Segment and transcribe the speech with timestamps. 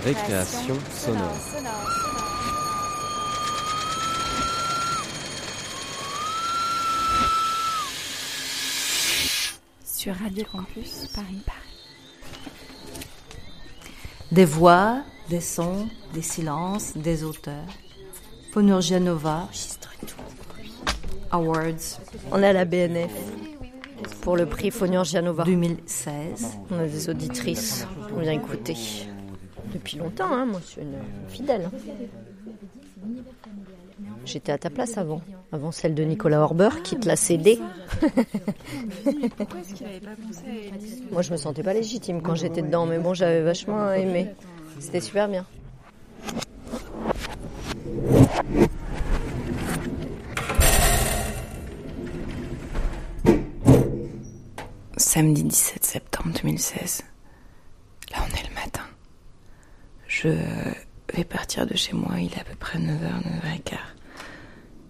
[0.00, 1.36] Récréation sonore.
[9.84, 11.42] Sur Radio Campus Paris.
[14.30, 17.52] Des voix, des sons, des silences, des auteurs.
[18.52, 19.48] Ponurgia Nova.
[21.30, 22.00] Awards.
[22.30, 23.12] On est à la BNF
[24.22, 26.46] pour le prix Fonurgia Nova 2016.
[26.70, 27.86] On a des auditrices.
[28.16, 28.76] On vient écouter
[29.72, 30.32] depuis longtemps.
[30.32, 30.46] Hein.
[30.46, 31.68] Moi, je suis une fidèle.
[34.24, 37.58] J'étais à ta place avant, avant celle de Nicolas Orber qui te l'a cédé.
[41.10, 44.28] Moi, je me sentais pas légitime quand j'étais dedans, mais bon, j'avais vachement aimé.
[44.78, 45.44] C'était super bien.
[54.96, 57.02] Samedi 17 septembre 2016.
[58.12, 58.82] Là, on est le matin.
[60.22, 60.28] Je
[61.16, 63.76] vais partir de chez moi, il est à peu près 9h, 9h15.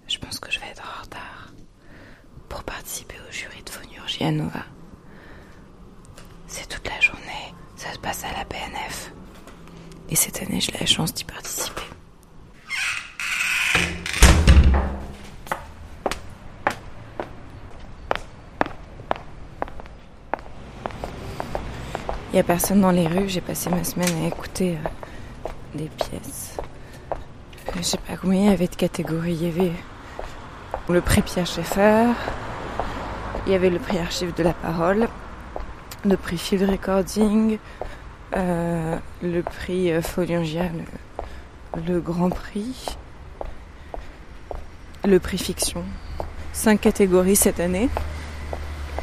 [0.07, 1.55] Je pense que je vais être en retard
[2.51, 4.67] pour participer au jury de Phonurgia Nova.
[6.47, 9.15] C'est toute la journée, ça se passe à la BNF.
[10.11, 11.81] Et cette année, j'ai la chance d'y participer.
[22.33, 24.89] Il n'y a personne dans les rues, j'ai passé ma semaine à écouter euh,
[25.75, 26.57] des pièces.
[27.13, 29.35] Euh, Je sais pas combien il y avait de catégories.
[29.35, 29.73] Il y avait
[30.89, 32.07] le prix Pierre Schaeffer,
[33.47, 35.09] il y avait le prix Archive de la Parole,
[36.05, 37.59] le prix Field Recording,
[38.37, 40.65] euh, le prix euh, Foliongia,
[41.77, 42.97] le, le Grand Prix,
[45.05, 45.85] le prix Fiction.
[46.53, 47.89] Cinq catégories cette année.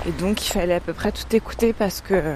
[0.05, 2.35] Et donc il fallait à peu près tout écouter parce que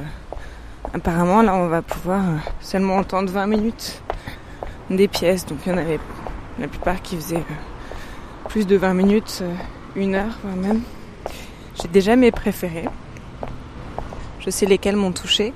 [0.93, 2.21] apparemment là on va pouvoir
[2.59, 4.01] seulement entendre 20 minutes
[4.93, 5.45] des pièces.
[5.45, 5.99] Donc il y en avait
[6.59, 9.53] la plupart qui faisaient euh, plus de 20 minutes, euh,
[9.95, 10.81] une heure voire même.
[11.81, 12.87] J'ai déjà mes préférés.
[14.39, 15.53] Je sais lesquels m'ont touché.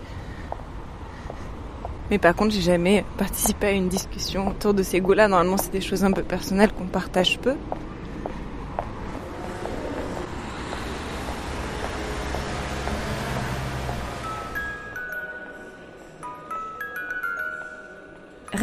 [2.09, 5.27] Mais par contre, j'ai jamais participé à une discussion autour de ces goûts-là.
[5.27, 7.55] Normalement, c'est des choses un peu personnelles qu'on partage peu.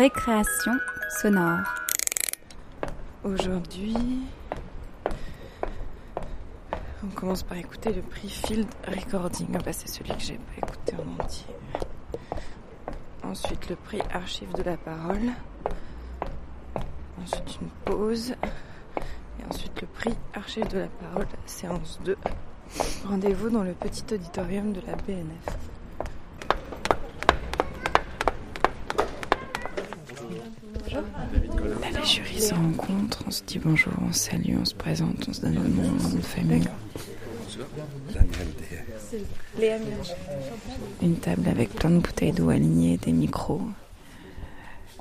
[0.05, 0.73] Récréation
[1.09, 1.61] sonore.
[3.25, 3.97] Aujourd'hui,
[7.03, 9.47] on commence par écouter le prix Field Recording.
[9.55, 11.55] Ah bah, c'est celui que j'ai pas écouté en entier.
[13.23, 15.31] Ensuite, le prix Archive de la parole.
[17.23, 18.35] Ensuite, une pause.
[19.41, 22.19] Et ensuite, le prix Archive de la parole, séance 2.
[23.09, 25.74] Rendez-vous dans le petit auditorium de la BNF.
[32.15, 35.41] Jurys se rencontrent, on se dit bonjour, on se salue, on se présente, on se
[35.41, 36.69] donne le nom, le nom de famille.
[41.03, 43.63] Une table avec plein de bouteilles d'eau alignées, des micros.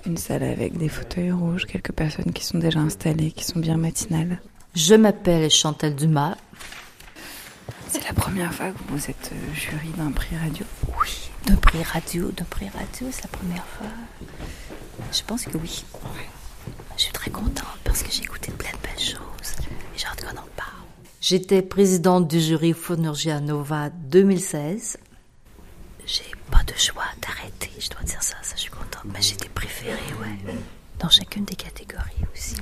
[0.08, 3.78] Une salle avec des fauteuils rouges, quelques personnes qui sont déjà installées, qui sont bien
[3.78, 4.42] matinales.
[4.74, 6.36] Je m'appelle Chantal Dumas.
[7.90, 10.66] C'est la première fois que vous êtes euh, jury d'un prix radio.
[11.00, 13.88] Oui, de prix radio, de prix radio, c'est la première fois.
[15.12, 15.84] Je pense que oui.
[16.98, 19.56] Je suis très contente parce que j'ai écouté plein de belles choses
[19.94, 20.70] et j'ai hâte qu'on en parle.
[21.22, 24.98] J'étais présidente du jury Fonurgia Nova 2016.
[26.06, 29.06] J'ai pas de choix d'arrêter, je dois dire ça, ça je suis contente.
[29.06, 30.54] Mais j'ai des préférés, ouais.
[31.00, 32.56] Dans chacune des catégories aussi.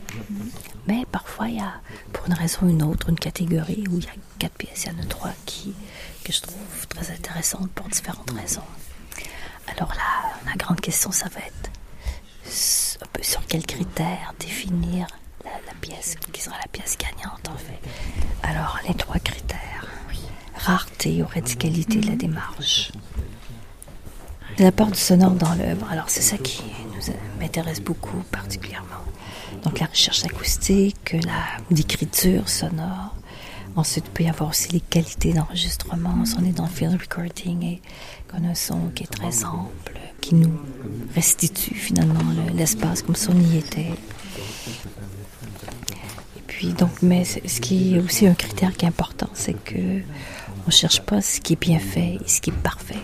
[0.88, 1.74] Mais parfois, il y a,
[2.14, 4.94] pour une raison ou une autre, une catégorie où il y a quatre pièces, il
[4.94, 5.74] y en a trois qui,
[6.24, 8.62] que je trouve très intéressantes pour différentes raisons.
[9.68, 12.91] Alors là, la grande question, ça va être
[13.22, 15.08] sur quels critères définir
[15.44, 17.80] la, pièce, qui sera la pièce gagnante en fait.
[18.44, 19.86] Alors, les trois critères.
[20.56, 22.92] Rareté ou radicalité de la démarche.
[24.60, 26.62] L'apport du sonore dans l'œuvre, alors c'est ça qui
[27.40, 28.88] m'intéresse beaucoup particulièrement.
[29.64, 31.16] Donc la recherche acoustique,
[31.72, 33.16] l'écriture sonore.
[33.76, 36.24] Ensuite, il peut y avoir aussi les qualités d'enregistrement.
[36.38, 37.82] On est dans le field recording et
[38.32, 40.54] qu'on a un son qui est très ample, qui nous
[41.16, 43.92] restitue finalement le- l'espace comme si on y était.
[46.38, 50.02] Et puis donc, mais ce qui est aussi un critère qui est important, c'est que
[50.68, 53.00] on cherche pas ce qui est bien fait et ce qui est parfait.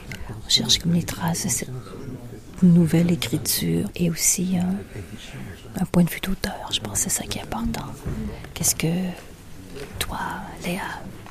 [0.46, 1.70] On cherche comme les traces de cette
[2.62, 4.76] nouvelle écriture et aussi un,
[5.82, 6.70] un point de vue d'auteur.
[6.72, 7.86] Je pense que c'est ça qui est important.
[8.54, 8.88] Qu'est-ce que
[10.00, 10.20] toi,
[10.64, 10.82] Léa,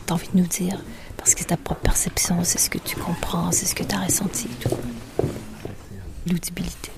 [0.05, 0.79] t'as envie de nous dire
[1.27, 3.97] Parce que c'est ta propre perception, c'est ce que tu comprends, c'est ce que tu
[3.97, 4.47] as ressenti.
[6.25, 6.93] L'audibilité.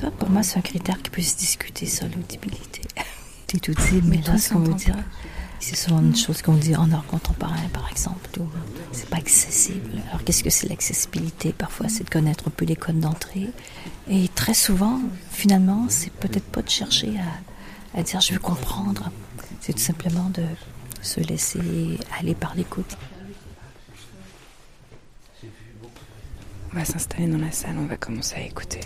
[0.00, 2.82] Ça, pour moi, c'est un critère qui peut se discuter, ça, l'audibilité.
[3.48, 4.94] T'es tout dit, mais là, ce qu'on veut dire,
[5.58, 8.30] c'est souvent une chose qu'on dit en art contemporain, par exemple.
[8.92, 10.00] C'est pas accessible.
[10.10, 11.52] Alors, qu'est-ce que c'est l'accessibilité?
[11.52, 13.50] Parfois, c'est de connaître un peu les codes d'entrée.
[14.08, 15.00] Et très souvent,
[15.32, 19.10] finalement, c'est peut-être pas de chercher à, à dire je veux comprendre.
[19.60, 20.44] C'est tout simplement de
[21.04, 22.96] se laisser aller par l'écoute.
[26.72, 28.80] On va s'installer dans la salle, on va commencer à écouter.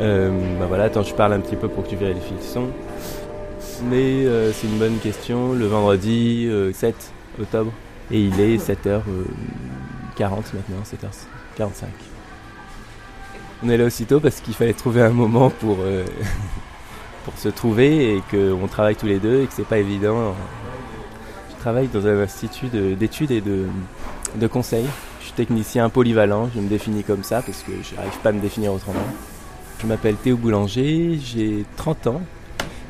[0.00, 2.68] Euh, bah voilà, attends, je parle un petit peu pour que tu vérifies le son.
[3.84, 5.52] Mais euh, c'est une bonne question.
[5.52, 6.94] Le vendredi euh, 7
[7.40, 7.72] octobre.
[8.10, 8.94] Et il est 7h40
[10.18, 12.17] maintenant, 7h45.
[13.62, 16.04] On est là aussitôt parce qu'il fallait trouver un moment pour, euh,
[17.24, 20.34] pour se trouver et qu'on travaille tous les deux et que c'est pas évident.
[21.54, 23.66] Je travaille dans un institut de- d'études et de,
[24.36, 24.84] de conseil.
[25.20, 28.32] Je suis technicien polyvalent, je me définis comme ça parce que je n'arrive pas à
[28.32, 29.00] me définir autrement.
[29.82, 32.22] Je m'appelle Théo Boulanger, j'ai 30 ans.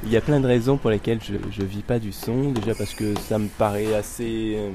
[0.05, 1.32] Il y a plein de raisons pour lesquelles je
[1.62, 2.50] ne vis pas du son.
[2.53, 4.70] Déjà parce que ça me paraît assez euh,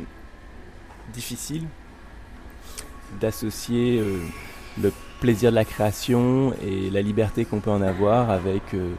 [1.14, 1.64] difficile
[3.22, 4.18] d'associer euh,
[4.82, 4.92] le
[5.24, 8.92] plaisir de la création et la liberté qu'on peut en avoir avec euh,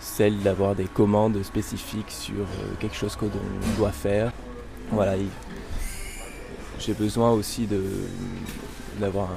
[0.00, 4.32] celle d'avoir des commandes spécifiques sur euh, quelque chose que l'on doit faire.
[4.90, 5.28] Voilà, il-
[6.78, 7.68] j'ai besoin aussi
[8.98, 9.28] d'avoir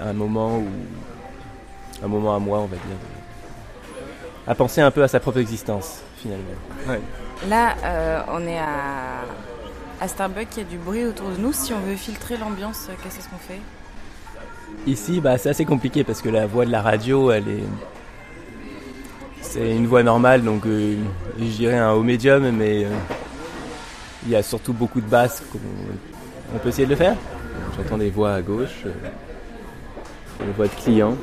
[0.00, 0.68] un, moment où
[2.04, 2.96] un moment à moi, on va dire,
[4.46, 6.44] de- à penser un peu à sa propre existence finalement.
[6.86, 7.00] Ouais.
[7.48, 9.24] Là, euh, on est à,
[10.00, 11.52] à Starbucks, il y a du bruit autour de nous.
[11.52, 13.58] Si on veut filtrer l'ambiance, qu'est-ce qu'on fait?
[14.86, 17.30] Ici, bah, c'est assez compliqué parce que la voix de la radio.
[19.40, 20.96] C'est une voix normale, donc euh,
[21.38, 22.88] je dirais un haut médium, mais euh,
[24.24, 25.42] il y a surtout beaucoup de basses.
[25.52, 25.58] qu'on-
[26.54, 27.16] On peut essayer de le faire
[27.76, 31.16] J'entends des voix à gauche, euh, des voix de clients,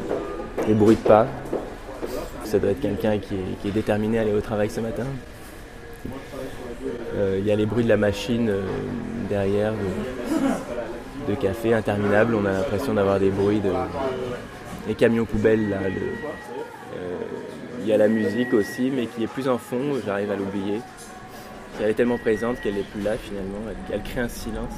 [0.67, 1.27] des bruits de pas.
[2.45, 3.35] Ça doit être quelqu'un qui
[3.67, 5.03] est, déterminé à aller au travail ce matin.
[7.37, 8.51] Il y a les bruits de la machine
[9.29, 9.73] derrière.
[11.29, 12.35] De- café interminable.
[12.35, 13.71] On a l'impression d'avoir des bruits de
[14.87, 15.77] les camions poubelles là.
[15.83, 17.15] euh,
[17.81, 19.79] Il y a la musique aussi, mais qui est plus en fond.
[20.05, 20.81] J'arrive à l'oublier.
[21.81, 23.59] Elle est tellement présente qu'elle n'est plus là finalement.
[23.69, 24.73] Elle, elle crée un silence.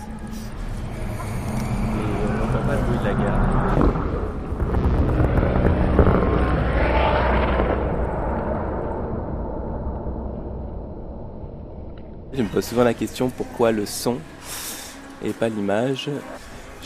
[1.95, 3.48] Et on n'entend pas le bruit de la gare.
[12.33, 14.18] Je me pose souvent la question pourquoi le son?
[15.24, 16.10] Et pas l'image.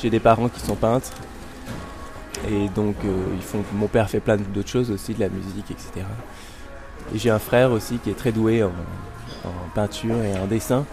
[0.02, 1.12] J'ai des parents qui sont peintres
[2.50, 3.60] et donc euh.
[3.74, 6.06] Mon père fait plein d'autres choses aussi, de la musique, etc.
[7.14, 8.72] Et j'ai un frère aussi qui est très doué en,
[9.74, 10.86] peinture et en dessin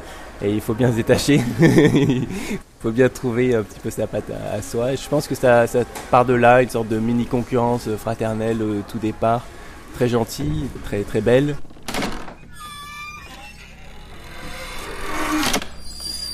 [0.43, 1.41] et il faut bien se détacher.
[1.61, 2.27] il
[2.81, 4.93] faut bien trouver un petit peu sa patte à, soi.
[4.93, 5.65] Et je pense que ça,
[6.11, 9.47] part de là, une sorte de mini concurrence fraternelle au tout départ,
[9.94, 11.56] très gentille, très très belle.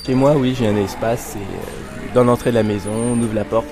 [0.09, 1.37] Chez moi, oui, j'ai un espace.
[1.37, 3.67] Euh, dans l'entrée de la maison, on ouvre la porte.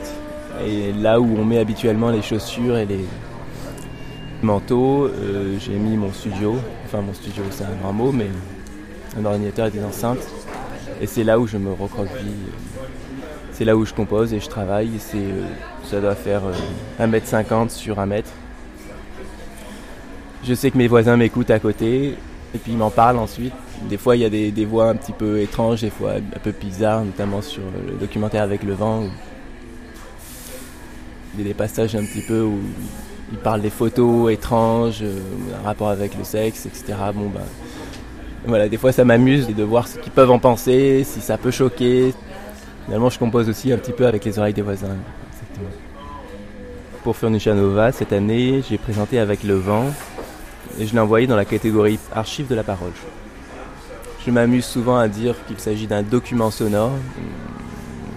[0.67, 3.07] Et là où on met habituellement les chaussures et les
[4.43, 6.57] manteaux, euh, j'ai mis mon studio.
[6.85, 8.27] Enfin, mon studio, c'est un grand mot, mais
[9.19, 10.29] un ordinateur et des enceintes.
[11.01, 12.53] Et c'est là où je me recroqueville.
[13.53, 14.91] C'est là où je compose et je travaille.
[15.15, 15.43] Euh,
[15.85, 18.31] ça doit faire euh, 1m50 sur 1 mètre.
[20.45, 22.09] Je sais que mes voisins m'écoutent à côté
[22.55, 23.55] et puis ils m'en parlent ensuite.
[23.89, 26.39] Des fois, il y a des, des voix un petit peu étranges, des fois un
[26.43, 29.05] peu bizarres, notamment sur le documentaire Avec le vent.
[31.35, 32.59] Il y a des passages un petit peu où
[33.33, 35.19] ils parlent des photos étranges, euh,
[35.61, 36.95] un rapport avec le sexe, etc.
[37.15, 37.41] Bon, bah,
[38.47, 41.51] voilà, des fois ça m'amuse de voir ce qu'ils peuvent en penser, si ça peut
[41.51, 42.15] choquer.
[42.85, 44.97] Finalement, je compose aussi un petit peu avec les oreilles des voisins.
[47.03, 49.87] Pour Furniture Nova, cette année, j'ai présenté Avec le vent
[50.79, 52.93] et je l'ai envoyé dans la catégorie archives de la parole.
[54.27, 56.91] Je m'amuse souvent à dire qu'il s'agit d'un document sonore,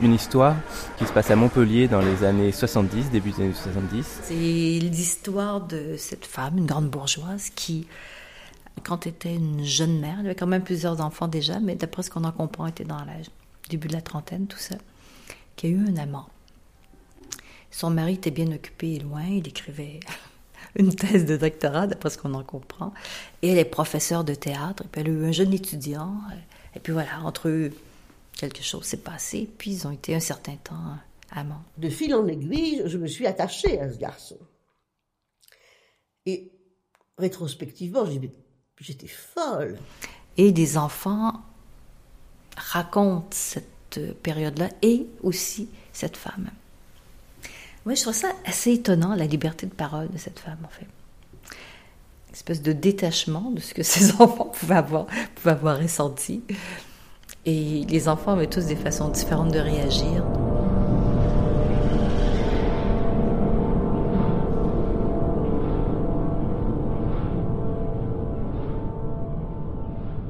[0.01, 0.55] une histoire
[0.97, 4.21] qui se passe à Montpellier dans les années 70, début des années 70.
[4.23, 7.85] C'est l'histoire de cette femme, une grande bourgeoise, qui,
[8.81, 12.01] quand elle était une jeune mère, elle avait quand même plusieurs enfants déjà, mais d'après
[12.01, 13.11] ce qu'on en comprend, était dans le
[13.69, 14.77] début de la trentaine, tout ça,
[15.57, 16.27] qui a eu un amant.
[17.69, 19.99] Son mari était bien occupé et loin, il écrivait
[20.75, 22.93] une thèse de doctorat, d'après ce qu'on en comprend.
[23.41, 26.15] Et elle est professeure de théâtre, et puis elle a eu un jeune étudiant,
[26.75, 27.71] et puis voilà, entre eux,
[28.37, 30.97] quelque chose s'est passé, puis ils ont été un certain temps
[31.31, 31.63] amants.
[31.77, 34.37] De fil en aiguille, je me suis attachée à ce garçon.
[36.25, 36.51] Et
[37.17, 38.05] rétrospectivement,
[38.79, 39.77] j'étais folle.
[40.37, 41.41] Et des enfants
[42.55, 46.49] racontent cette période-là et aussi cette femme.
[47.89, 50.85] Moi, je trouve ça assez étonnant, la liberté de parole de cette femme, en fait.
[52.27, 56.43] Une espèce de détachement de ce que ces enfants pouvaient avoir, pouvaient avoir ressenti.
[57.47, 60.23] Et les enfants avaient tous des façons différentes de réagir.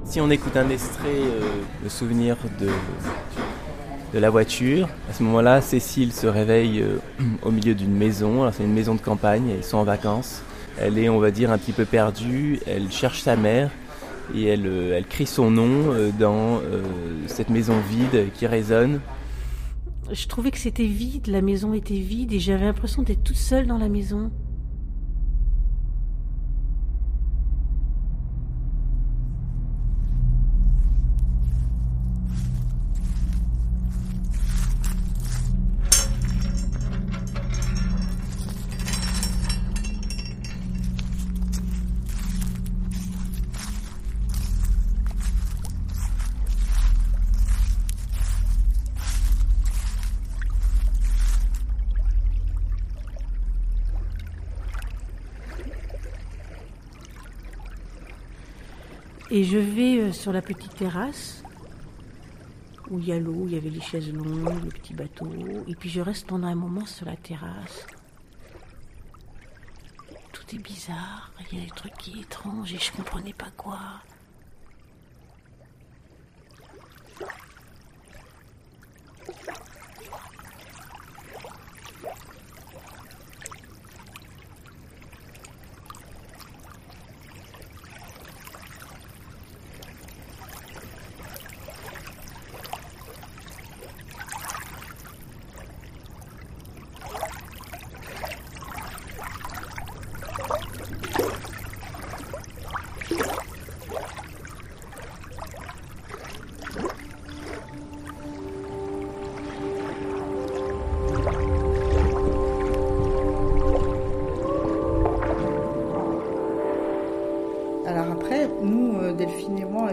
[0.06, 1.42] Si on écoute un extrait, euh,
[1.84, 2.70] le souvenir de,
[4.14, 6.98] de la voiture, à ce moment-là, Cécile se réveille euh,
[7.44, 8.50] au milieu d'une maison.
[8.52, 10.42] C'est une maison de campagne, ils sont en vacances.
[10.80, 12.60] Elle est, on va dire, un petit peu perdue.
[12.66, 13.70] Elle cherche sa mère
[14.34, 16.62] et elle, euh, elle crie son nom euh, dans
[17.28, 19.00] cette maison vide qui résonne.
[20.12, 23.68] Je trouvais que c'était vide, la maison était vide et j'avais l'impression d'être toute seule
[23.68, 24.32] dans la maison.
[59.32, 61.44] Et je vais euh, sur la petite terrasse
[62.90, 65.30] où il y a l'eau, il y avait les chaises longues, le petit bateau.
[65.68, 67.86] Et puis je reste pendant un moment sur la terrasse.
[70.32, 73.52] Tout est bizarre, il y a des trucs qui sont étranges et je comprenais pas
[73.56, 73.78] quoi.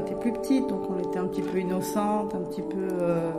[0.07, 2.89] Était plus petites, donc on était un petit peu innocentes, un petit peu...
[2.93, 3.31] euh,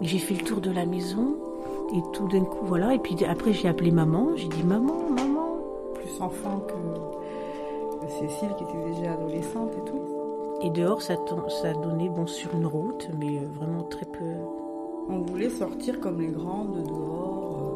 [0.00, 1.36] J'ai fait le tour de la maison
[1.94, 2.94] et tout d'un coup, voilà.
[2.94, 4.30] Et puis après, j'ai appelé maman.
[4.36, 5.58] J'ai dit maman, maman.
[5.94, 6.74] plus enfant que,
[8.08, 10.00] Cécile, qui était déjà adolescente et tout.
[10.62, 11.14] Et dehors, ça,
[11.62, 14.24] ça donnait bon sur une route, mais euh, vraiment très peu.
[15.08, 17.75] On voulait sortir comme les grandes dehors,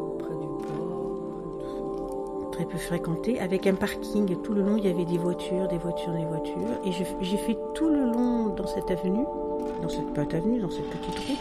[2.60, 4.36] très peu fréquenté, avec un parking.
[4.42, 6.78] Tout le long, il y avait des voitures, des voitures, des voitures.
[6.84, 9.24] Et j'ai fait tout le long dans cette avenue,
[9.82, 11.38] dans cette petite avenue, dans cette petite route.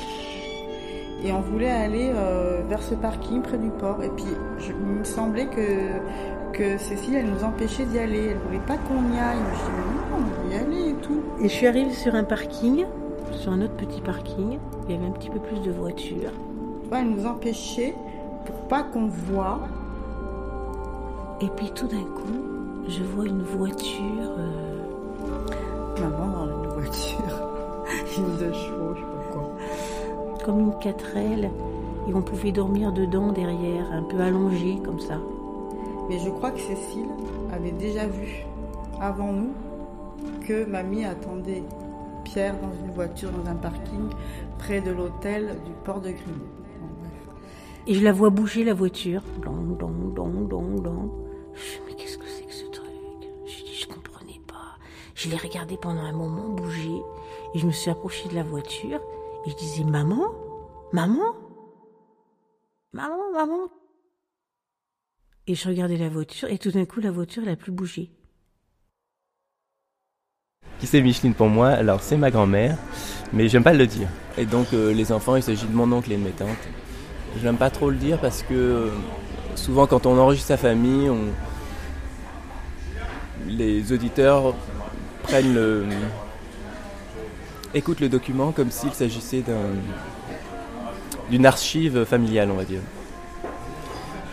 [1.25, 4.01] Et on voulait aller euh, vers ce parking près du port.
[4.01, 4.23] Et puis,
[4.59, 8.27] je- il me semblait que, que Cécile, elle nous empêchait d'y aller.
[8.29, 9.37] Elle voulait pas qu'on y aille.
[9.53, 11.21] Je dis, non, on y aller et tout.
[11.41, 12.85] Et je suis arrivée sur un parking,
[13.33, 14.57] sur un autre petit parking.
[14.87, 16.31] Il y avait un petit peu plus de voitures.
[16.93, 17.93] Elle nous empêchait
[18.45, 19.59] pour pas qu'on voit.
[21.41, 24.35] Et puis tout d'un coup, je vois une voiture.
[24.37, 24.75] euh,
[26.01, 27.49] Maman dans une voiture,
[28.17, 29.57] une de chevaux, je sais pas quoi.
[30.45, 31.49] comme une 4L
[32.07, 35.19] et on pouvait dormir dedans derrière, un peu allongé comme ça.
[36.09, 37.09] Mais je crois que Cécile
[37.51, 38.45] avait déjà vu
[38.99, 39.51] avant nous
[40.47, 41.63] que mamie attendait
[42.23, 44.09] Pierre dans une voiture dans un parking
[44.57, 46.19] près de l'hôtel du port de bref.
[47.87, 49.21] Et je la vois bouger la voiture.
[49.43, 51.09] Dong, dong, dong, dong, dong.
[51.59, 52.89] Je mais qu'est-ce que c'est que ce truc?
[53.45, 54.77] Je dis, je comprenais pas.
[55.13, 57.01] Je l'ai regardé pendant un moment bouger
[57.53, 59.01] et je me suis approchée de la voiture
[59.45, 60.31] et je disais, maman,
[60.93, 61.35] maman,
[62.93, 63.67] maman, maman?
[65.47, 68.11] Et je regardais la voiture et tout d'un coup la voiture elle a plus bougé.
[70.79, 71.67] Qui c'est Micheline pour moi?
[71.67, 72.77] Alors c'est ma grand-mère,
[73.33, 74.07] mais j'aime pas le dire.
[74.37, 76.47] Et donc euh, les enfants, il s'agit de mon oncle et de mes tantes.
[77.41, 78.91] J'aime pas trop le dire parce que euh,
[79.55, 81.27] souvent quand on enregistre sa famille, on...
[83.49, 84.53] les auditeurs
[85.23, 85.85] prennent le...
[87.73, 89.75] écoutent le document comme s'il s'agissait d'un...
[91.29, 92.81] d'une archive familiale, on va dire,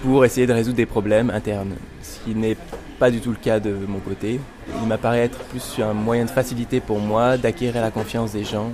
[0.02, 2.56] pour essayer de résoudre des problèmes internes, ce qui n'est
[2.98, 4.40] pas du tout le cas de mon côté.
[4.82, 8.72] Il m'apparaît être plus un moyen de facilité pour moi d'acquérir la confiance des gens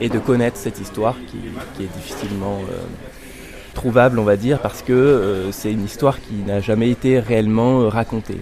[0.00, 1.38] et de connaître cette histoire qui,
[1.76, 2.76] qui est difficilement euh,
[3.74, 7.80] trouvable, on va dire, parce que euh, c'est une histoire qui n'a jamais été réellement
[7.80, 8.40] euh, racontée.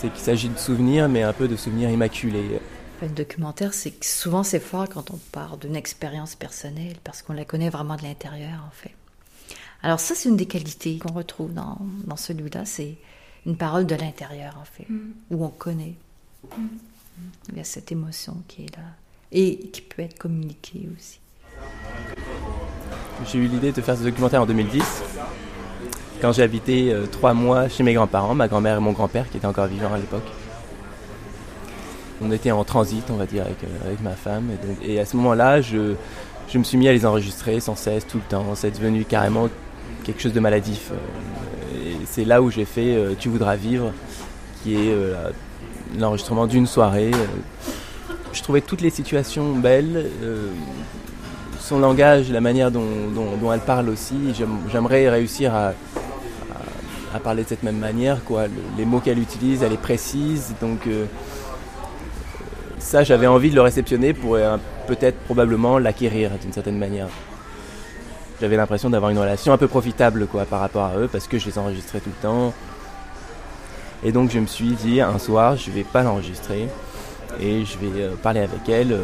[0.00, 2.58] C'est qu'il s'agit de souvenirs, mais un peu de souvenirs immaculés.
[3.02, 7.34] Le documentaire, c'est que souvent c'est fort quand on part d'une expérience personnelle parce qu'on
[7.34, 8.94] la connaît vraiment de l'intérieur en fait.
[9.82, 11.76] Alors ça, c'est une des qualités qu'on retrouve dans,
[12.06, 12.96] dans celui-là, c'est
[13.44, 15.10] une parole de l'intérieur en fait, Mm.
[15.32, 15.94] où on connaît.
[17.50, 18.82] Il y a cette émotion qui est là
[19.32, 21.20] et qui peut être communiquée aussi.
[23.30, 24.82] J'ai eu l'idée de faire ce documentaire en 2010,
[26.20, 29.38] quand j'ai habité euh, trois mois chez mes grands-parents, ma grand-mère et mon grand-père qui
[29.38, 30.26] étaient encore vivants à l'époque.
[32.22, 34.50] On était en transit, on va dire, avec, euh, ma femme.
[34.82, 35.94] Et, à ce moment-là, je,
[36.54, 38.44] me suis mis à les enregistrer sans cesse, tout le temps.
[38.54, 39.48] C'est devenu carrément
[40.04, 40.90] quelque chose de maladif.
[40.92, 43.92] Euh, Et c'est là où j'ai fait Tu voudras vivre,
[44.62, 44.94] qui est
[45.98, 47.10] l'enregistrement d'une soirée.
[48.32, 50.10] Je trouvais toutes les situations belles.
[51.60, 52.84] son langage, la manière dont,
[53.40, 55.72] dont- elle parle aussi, j'aime- j'aimerais réussir à,
[57.14, 58.18] à- parler de cette même manière.
[58.78, 60.54] Les mots qu'elle utilise, elle est précise.
[60.60, 61.04] Donc euh,
[62.78, 67.08] ça, j'avais envie de le réceptionner pour euh, peut-être probablement l'acquérir d'une certaine manière.
[68.40, 71.46] J'avais l'impression d'avoir une relation un peu profitable par rapport à eux parce que je
[71.46, 72.54] les enregistrais tout le temps.
[74.02, 76.66] Et donc je me suis dit un soir, je vais pas l'enregistrer
[77.38, 78.96] et je vais euh, parler avec elle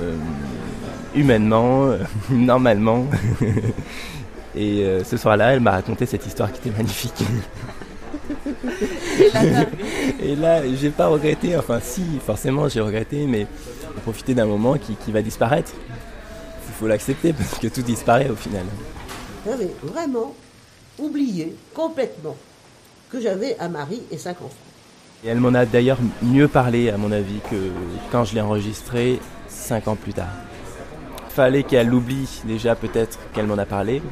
[1.14, 1.88] humainement,
[2.30, 3.04] normalement.
[4.56, 7.22] et ce soir-là, elle m'a raconté cette histoire qui était magnifique.
[10.22, 13.46] et là, j'ai pas regretté, enfin si, forcément j'ai regretté, mais
[13.94, 15.72] j'ai profité d'un moment qui, qui va disparaître.
[16.68, 18.64] Il faut l'accepter parce que tout disparaît au final.
[19.46, 20.34] J'avais vraiment
[20.98, 22.36] oublié complètement
[23.10, 24.54] que j'avais un mari et cinq enfants.
[25.24, 27.70] Et elle m'en a d'ailleurs mieux parlé, à mon avis, que
[28.12, 29.18] quand je l'ai enregistré
[29.48, 30.28] cinq ans plus tard.
[31.30, 34.02] Fallait qu'elle oublie déjà peut-être qu'elle m'en a parlé,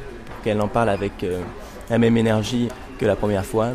[0.43, 1.41] qu'elle en parle avec euh,
[1.89, 2.69] la même énergie
[2.99, 3.69] que la première fois,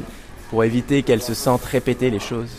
[0.51, 2.51] pour éviter qu'elle se sente répéter les choses.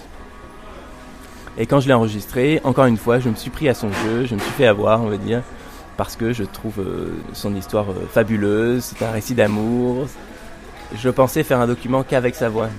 [1.58, 4.26] Et quand je l'ai enregistré, encore une fois, je me suis pris à son jeu,
[4.26, 5.44] je me suis fait avoir, on va dire,
[5.98, 10.08] parce que je trouve euh, son histoire euh, fabuleuse, c'est un récit d'amour.
[10.96, 12.70] Je pensais faire un document qu'avec sa voix.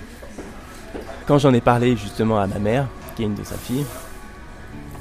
[1.27, 3.85] Quand j'en ai parlé justement à ma mère, qui est une de sa filles,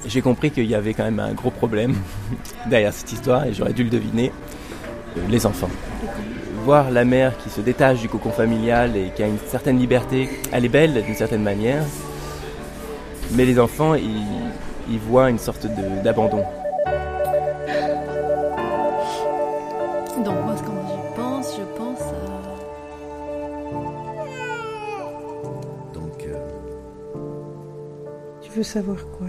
[0.05, 1.95] j'ai compris qu'il y avait quand même un gros problème
[2.69, 4.33] derrière cette histoire et j'aurais dû le deviner,
[5.17, 5.69] euh, les enfants.
[6.63, 10.29] Voir la mère qui se détache du cocon familial et qui a une certaine liberté,
[10.51, 11.83] elle est belle d'une certaine manière,
[13.31, 14.25] mais les enfants, ils,
[14.89, 16.43] ils voient une sorte de- d'abandon.
[20.23, 22.03] Donc moi, quand j'y pense, je pense à...
[25.95, 26.37] Donc, euh,
[28.43, 29.27] Tu veux savoir quoi?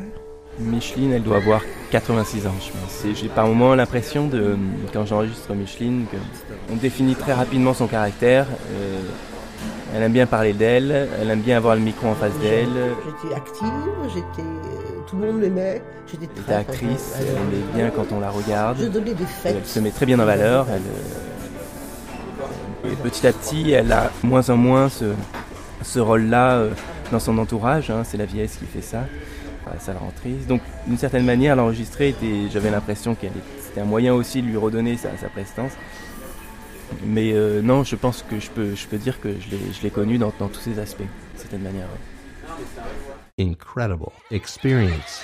[0.59, 3.05] Micheline, elle doit avoir 86 ans, je pense.
[3.07, 4.59] Et j'ai par moment l'impression de,
[4.93, 6.05] quand j'enregistre Micheline,
[6.69, 8.47] qu'on définit très rapidement son caractère.
[8.73, 9.01] Euh,
[9.95, 12.69] elle aime bien parler d'elle, elle aime bien avoir le micro en face d'elle.
[13.23, 13.67] J'étais active,
[14.15, 14.49] j'étais,
[15.07, 18.79] tout le monde m'aimait, j'étais Elle très actrice, elle aimait bien quand on la regarde.
[18.81, 19.67] Je donnais des Elle fêtes.
[19.67, 20.67] se met très bien en valeur.
[20.71, 20.81] Elle,
[22.87, 25.05] euh, et petit à petit, elle a moins en moins ce,
[25.83, 26.71] ce rôle-là euh,
[27.13, 27.91] dans son entourage.
[27.91, 28.03] hein.
[28.05, 29.01] C'est la vieillesse qui fait ça,
[29.71, 30.35] à la salle rentrée.
[30.49, 32.15] Donc, d'une certaine manière, l'enregistrer,
[32.51, 35.73] j'avais l'impression qu'elle c'était un moyen aussi de lui redonner sa, sa prestance.
[37.05, 39.83] Mais euh, non, je pense que je peux, je peux dire que je l'ai- je
[39.83, 41.87] l'ai connue dans, dans tous ses aspects, d'une certaine manière.
[43.39, 43.45] ouais.
[43.45, 45.23] incredible experience.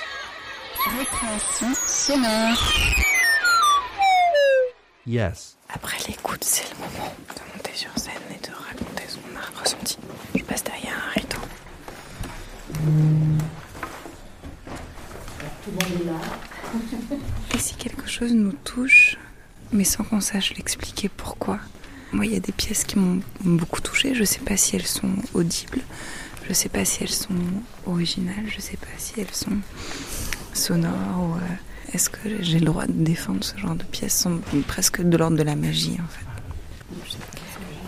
[0.99, 2.73] Récréation sonore.
[5.07, 5.57] Yes.
[5.69, 9.61] Après l'écoute, c'est le moment de monter sur scène et de raconter ce qu'on a
[9.61, 9.99] ressenti.
[10.35, 11.39] Je passe derrière un rideau.
[17.55, 19.17] Et si quelque chose nous touche,
[19.73, 21.59] mais sans qu'on sache l'expliquer pourquoi
[22.13, 24.15] Moi, il y a des pièces qui m'ont beaucoup touchée.
[24.15, 25.81] Je sais pas si elles sont audibles.
[26.49, 27.35] Je sais pas si elles sont
[27.87, 28.47] originales.
[28.49, 29.59] Je sais pas si elles sont
[30.55, 31.35] sonores ou.
[31.35, 35.17] euh, Est-ce que j'ai le droit de défendre ce genre de pièces sont presque de
[35.17, 36.25] l'ordre de la magie, en fait?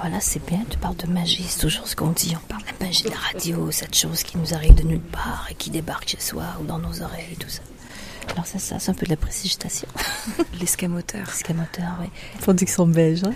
[0.01, 2.35] Voilà, c'est bien, tu parles de magie, c'est toujours ce qu'on dit.
[2.35, 5.01] On parle de la magie de la radio, cette chose qui nous arrive de nulle
[5.01, 7.61] part et qui débarque chez soi ou dans nos oreilles, tout ça.
[8.29, 9.89] Alors c'est ça, c'est un peu de la précipitation.
[10.61, 11.29] L'escamoteur.
[11.29, 12.07] Escamoteur, oui.
[12.41, 13.25] Production belge.
[13.25, 13.33] Hein.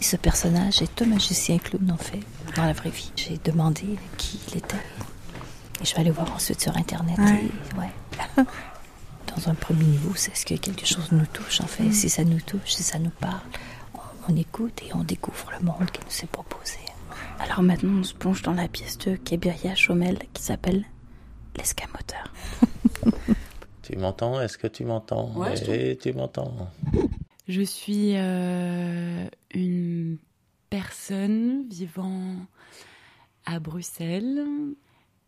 [0.00, 2.20] Ce personnage est un magicien clown, en fait,
[2.54, 3.12] dans la vraie vie.
[3.16, 3.84] J'ai demandé
[4.16, 4.76] qui il était.
[5.80, 7.18] Et je vais aller voir ensuite sur Internet.
[7.18, 7.44] Ouais.
[7.44, 8.44] et- ouais.
[9.36, 11.90] Dans un premier niveau, c'est ce que quelque chose nous touche, en fait.
[11.92, 13.40] Si ça nous touche, si ça nous parle,
[13.94, 16.78] on, on écoute et on découvre le monde qui nous est proposé.
[17.40, 20.84] Alors maintenant, on se plonge dans la pièce de Kébiria Chomel qui s'appelle
[21.56, 22.32] L'escamoteur.
[23.86, 24.40] Tu m'entends?
[24.40, 25.30] Est-ce que tu m'entends?
[25.36, 26.52] Ouais, je Eh, tu m'entends?
[27.46, 30.18] Je suis euh, une
[30.70, 32.34] personne vivant
[33.44, 34.44] à Bruxelles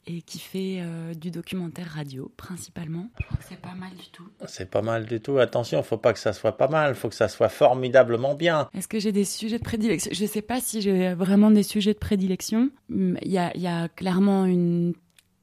[0.09, 3.11] et qui fait euh, du documentaire radio principalement.
[3.49, 4.27] C'est pas mal du tout.
[4.49, 5.38] C'est pas mal du tout.
[5.38, 8.68] Attention, faut pas que ça soit pas mal, faut que ça soit formidablement bien.
[8.75, 10.11] Est-ce que j'ai des sujets de prédilection?
[10.12, 12.71] Je sais pas si j'ai vraiment des sujets de prédilection.
[12.90, 14.94] Il y a, il y a clairement une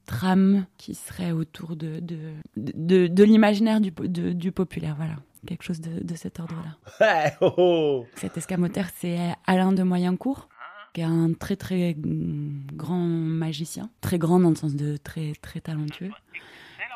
[0.05, 5.15] trame qui serait autour de, de, de, de l'imaginaire du, du populaire, voilà.
[5.47, 6.75] Quelque chose de, de cet ordre-là.
[6.99, 8.05] Ouais, oh, oh.
[8.15, 10.49] Cet escamoteur, c'est Alain de Moyencourt,
[10.91, 13.91] qui est un très très grand magicien.
[14.01, 16.09] Très grand dans le sens de très très talentueux.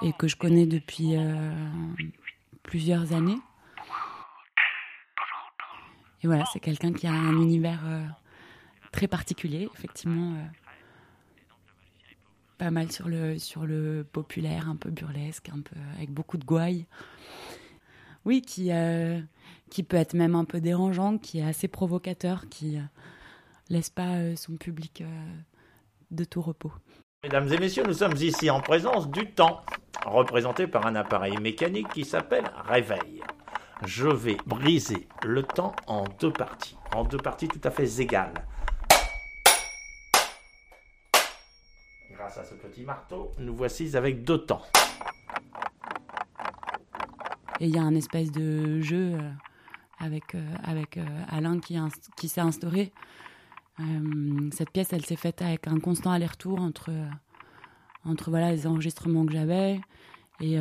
[0.02, 1.54] Et que je connais depuis euh,
[2.64, 3.38] plusieurs années.
[6.24, 8.04] Et voilà, c'est quelqu'un qui a un univers euh,
[8.92, 10.34] très particulier, effectivement.
[10.34, 10.44] euh,
[12.60, 16.44] pas mal sur le, sur le populaire, un peu burlesque, un peu avec beaucoup de
[16.46, 16.86] gouaille.
[18.26, 19.20] Oui, qui, euh,
[19.72, 22.82] qui peut être même un peu dérangeant, qui est assez provocateur, qui euh,
[23.70, 25.04] laisse pas euh, son public
[26.12, 26.72] de tout repos.
[27.24, 29.62] Mesdames et messieurs, nous sommes ici en présence du temps,
[30.06, 33.24] représenté par un appareil mécanique qui s'appelle réveil.
[33.86, 38.34] Je vais briser le temps en deux parties, en deux parties tout à fait égales.
[42.30, 44.62] Grâce à ce petit marteau, nous voici avec deux temps.
[47.60, 49.32] Et il y a un espèce de jeu euh,
[49.98, 51.76] avec, euh, avec euh, Alain qui,
[52.18, 52.94] qui s'est instauré.
[54.52, 56.92] Cette pièce, elle s'est faite avec un constant aller-retour entre,
[58.06, 59.82] entre voilà, les enregistrements que j'avais
[60.40, 60.58] et,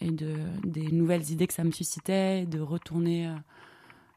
[0.00, 3.30] et de, des nouvelles idées que ça me suscitait, de retourner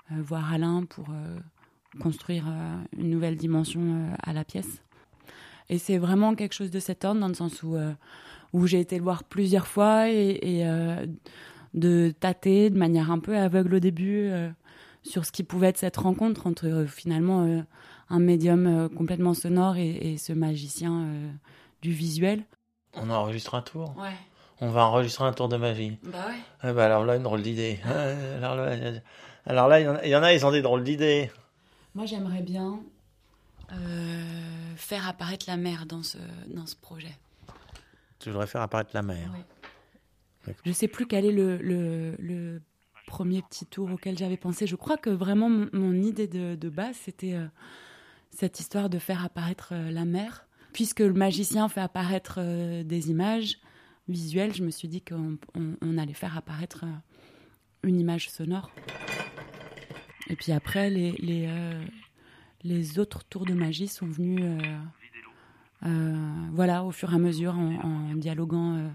[0.09, 1.07] voir Alain pour
[1.99, 2.45] construire
[2.97, 4.81] une nouvelle dimension à la pièce.
[5.69, 7.91] Et c'est vraiment quelque chose de cet ordre, dans le sens où, euh,
[8.53, 11.05] où j'ai été le voir plusieurs fois et, et, euh,
[11.73, 14.49] de tâter de manière un peu aveugle au début euh,
[15.03, 17.63] sur ce qui pouvait être cette rencontre entre finalement
[18.09, 21.07] un médium complètement sonore et, et ce magicien
[21.81, 22.43] du visuel.
[22.93, 24.15] On enregistre un tour Ouais.
[24.59, 25.99] On va enregistrer un tour de magie.
[26.03, 26.17] Bah
[26.63, 26.73] ouais.
[26.73, 27.79] Ben alors là, une drôle d'idée.
[28.37, 28.75] Alors là,
[29.45, 31.29] alors là, il y en a, ils ont des drôles d'idées.
[31.93, 32.79] Moi, j'aimerais bien
[33.71, 36.17] euh, faire apparaître la mer dans ce,
[36.53, 37.15] dans ce projet.
[38.19, 39.29] Tu voudrais faire apparaître la mer.
[40.65, 42.61] Je sais plus quel est le, le, le
[43.05, 44.65] premier petit tour auquel j'avais pensé.
[44.67, 47.45] Je crois que vraiment mon, mon idée de, de base, c'était euh,
[48.31, 50.45] cette histoire de faire apparaître euh, la mer.
[50.73, 53.57] Puisque le magicien fait apparaître euh, des images
[54.07, 56.93] visuelles, je me suis dit qu'on on- on allait faire apparaître euh,
[57.83, 58.71] une image sonore.
[60.29, 61.83] Et puis après, les, les, euh,
[62.63, 66.15] les autres tours de magie sont venus, euh, euh,
[66.53, 68.89] voilà, au fur et à mesure, en, dialoguant euh,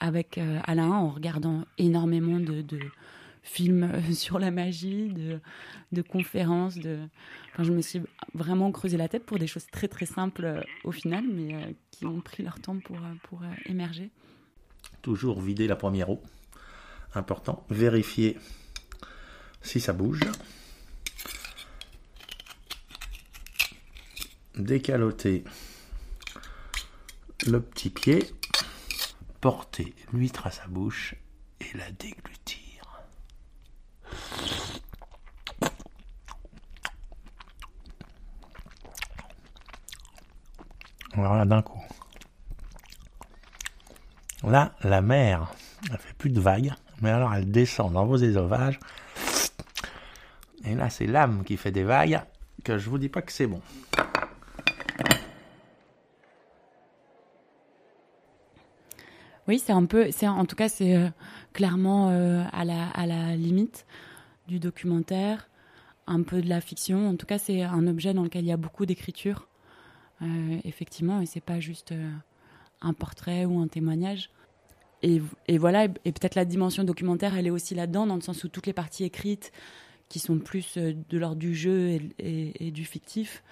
[0.00, 2.64] avec Alain, en regardant énormément de,
[3.42, 5.12] films sur la magie,
[5.92, 6.78] de, conférences.
[7.58, 8.02] Je me suis
[8.34, 12.20] vraiment creusé la tête pour des choses très très simples au final, mais qui ont
[12.20, 14.10] pris leur temps pour, pour émerger.
[15.00, 16.20] Toujours vider la première eau.
[17.14, 17.64] Important.
[17.70, 18.36] Vérifier
[19.62, 20.20] si ça bouge.
[24.56, 25.44] Décaloter
[27.46, 28.24] le petit pied.
[29.40, 31.14] Porter l'huître à sa bouche
[31.60, 33.04] et la déglutir.
[41.12, 41.82] Alors là, d'un coup.
[44.42, 45.52] Là, la mer,
[45.90, 48.78] elle fait plus de vagues, mais alors elle descend dans vos ésovages.
[50.64, 52.20] Et là, c'est l'âme qui fait des vagues,
[52.64, 53.60] que je vous dis pas que c'est bon.
[59.48, 61.08] Oui, c'est un peu, c'est en tout cas, c'est euh,
[61.52, 63.86] clairement euh, à, la, à la limite
[64.48, 65.48] du documentaire,
[66.08, 67.08] un peu de la fiction.
[67.08, 69.46] En tout cas, c'est un objet dans lequel il y a beaucoup d'écriture,
[70.22, 71.94] euh, effectivement, et c'est pas juste
[72.80, 74.30] un portrait ou un témoignage.
[75.02, 78.42] Et, et voilà, et, peut-être la dimension documentaire, elle est aussi là-dedans, dans le sens
[78.42, 79.52] où toutes les parties écrites,
[80.08, 83.42] qui sont plus de l'ordre du jeu et du fictif,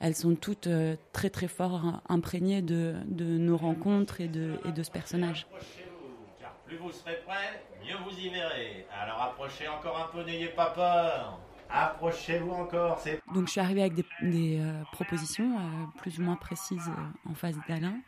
[0.00, 4.72] elles sont toutes euh, très très fort imprégnées de, de nos rencontres et de, et
[4.72, 5.46] de ce personnage.
[6.40, 8.86] Car plus vous serez prêts, mieux vous y verrez.
[9.00, 11.40] Alors approchez encore un peu, n'ayez pas peur.
[11.70, 12.98] Approchez-vous encore.
[13.34, 15.62] Donc je suis arrivée avec des, des, euh, propositions euh,
[15.98, 18.00] plus ou moins précises euh, en face d'Alain.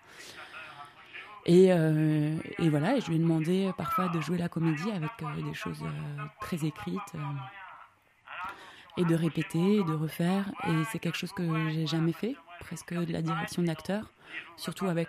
[1.47, 5.11] Et, et voilà, et je lui ai demandé parfois de jouer la comédie avec
[5.43, 5.83] des choses
[6.39, 7.15] très écrites
[8.97, 10.51] et de répéter, et de refaire.
[10.69, 14.11] Et c'est quelque chose que j'ai jamais fait, presque de la direction d'acteur,
[14.57, 15.09] surtout avec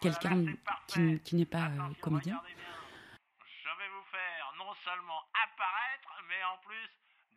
[0.00, 0.44] quelqu'un
[0.86, 2.40] qui, qui n'est pas euh, comédien.
[3.38, 6.88] Je vais vous faire non seulement apparaître, mais en plus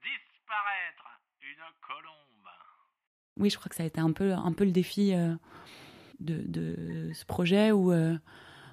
[0.02, 2.50] disparaître une colombe.
[3.38, 5.36] Oui, je crois que ça a été un peu, un peu le défi euh,
[6.20, 8.16] de, de ce projet où, euh,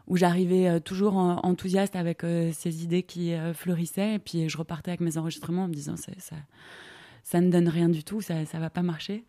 [0.06, 4.14] où j'arrivais euh, toujours en- enthousiaste avec ces idées qui fleurissaient.
[4.14, 6.12] Et puis je repartais avec mes enregistrements en me disant ça,
[7.22, 9.24] ça, ne donne rien du tout, ça ne va pas marcher.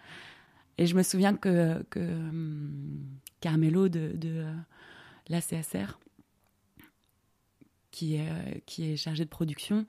[0.77, 3.03] Et je me souviens que, que hum,
[3.39, 4.45] Carmelo de, de
[5.29, 5.99] la CSR,
[7.91, 9.85] qui est, qui est chargé de production,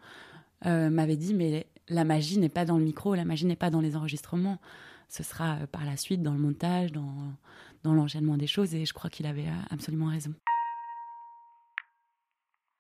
[0.67, 3.71] euh, m'avait dit mais la magie n'est pas dans le micro, la magie n'est pas
[3.71, 4.59] dans les enregistrements.
[5.09, 7.33] Ce sera euh, par la suite dans le montage, dans,
[7.83, 8.75] dans l'enchaînement des choses.
[8.75, 10.33] Et je crois qu'il avait euh, absolument raison.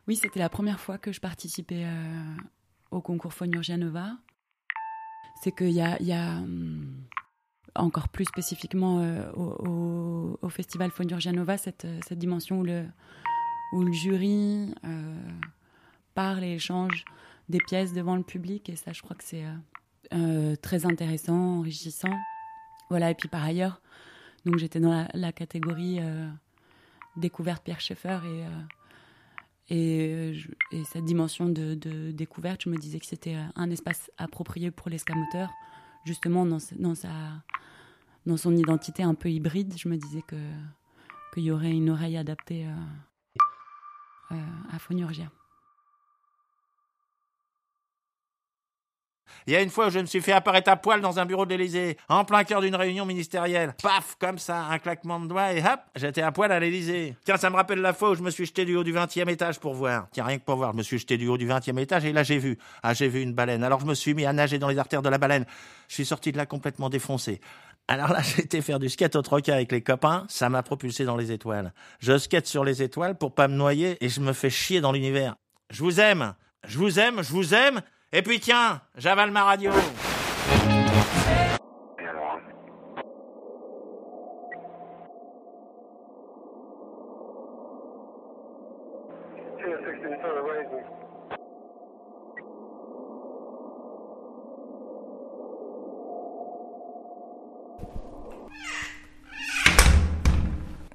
[0.06, 1.86] Oui, c'était la première fois que je participais
[2.90, 4.16] au concours Fonurgia Nova.
[5.42, 7.02] C'est qu'il y a, y a hum,
[7.74, 12.84] encore plus spécifiquement euh, au, festival Fonurgia Nova cette, euh, cette dimension où le,
[13.72, 15.16] où le jury euh,
[16.14, 17.04] parle et échange
[17.48, 18.68] des pièces devant le public.
[18.68, 19.44] Et ça, je crois que c'est
[20.60, 22.12] très intéressant, enrichissant.
[22.90, 23.80] Voilà, et puis par ailleurs,
[24.44, 26.00] donc j'étais dans la, catégorie
[27.16, 28.44] découverte Pierre Schaeffer et,
[29.68, 31.74] et, euh, je- et cette dimension de,
[32.12, 35.50] découverte, je me disais que c'était un espace approprié pour l'escamoteur,
[36.04, 36.58] justement dans,
[36.94, 37.10] sa,
[38.26, 39.74] dans son identité un peu hybride.
[39.78, 40.36] Je me disais que
[41.34, 42.74] qu'il y aurait une oreille adaptée euh,
[44.32, 44.36] euh,
[44.70, 45.30] à Phonurgia.
[49.46, 51.26] Il y a une fois où je me suis fait apparaître à poil dans un
[51.26, 53.74] bureau de l'Élysée, en plein cœur d'une réunion ministérielle.
[53.82, 57.16] Paf, comme ça, un claquement de doigts et hop, j'étais à poil à l'Élysée.
[57.24, 59.28] Tiens, ça me rappelle la fois où je me suis jeté du haut du 20e
[59.28, 60.06] étage pour voir.
[60.12, 62.12] Tiens, rien que pour voir, je me suis jeté du haut du 20e étage et
[62.12, 62.58] là j'ai vu.
[62.82, 63.64] Ah, j'ai vu une baleine.
[63.64, 65.44] Alors je me suis mis à nager dans les artères de la baleine.
[65.88, 67.40] Je suis sorti de là complètement défoncé.
[67.88, 71.16] Alors là, été faire du skate au troca avec les copains, ça m'a propulsé dans
[71.16, 71.72] les étoiles.
[71.98, 74.92] Je skate sur les étoiles pour pas me noyer et je me fais chier dans
[74.92, 75.36] l'univers.
[75.70, 76.34] Je vous aime,
[76.66, 77.82] je vous aime, je vous aime.
[78.14, 79.70] Et puis tiens, j'avale ma radio.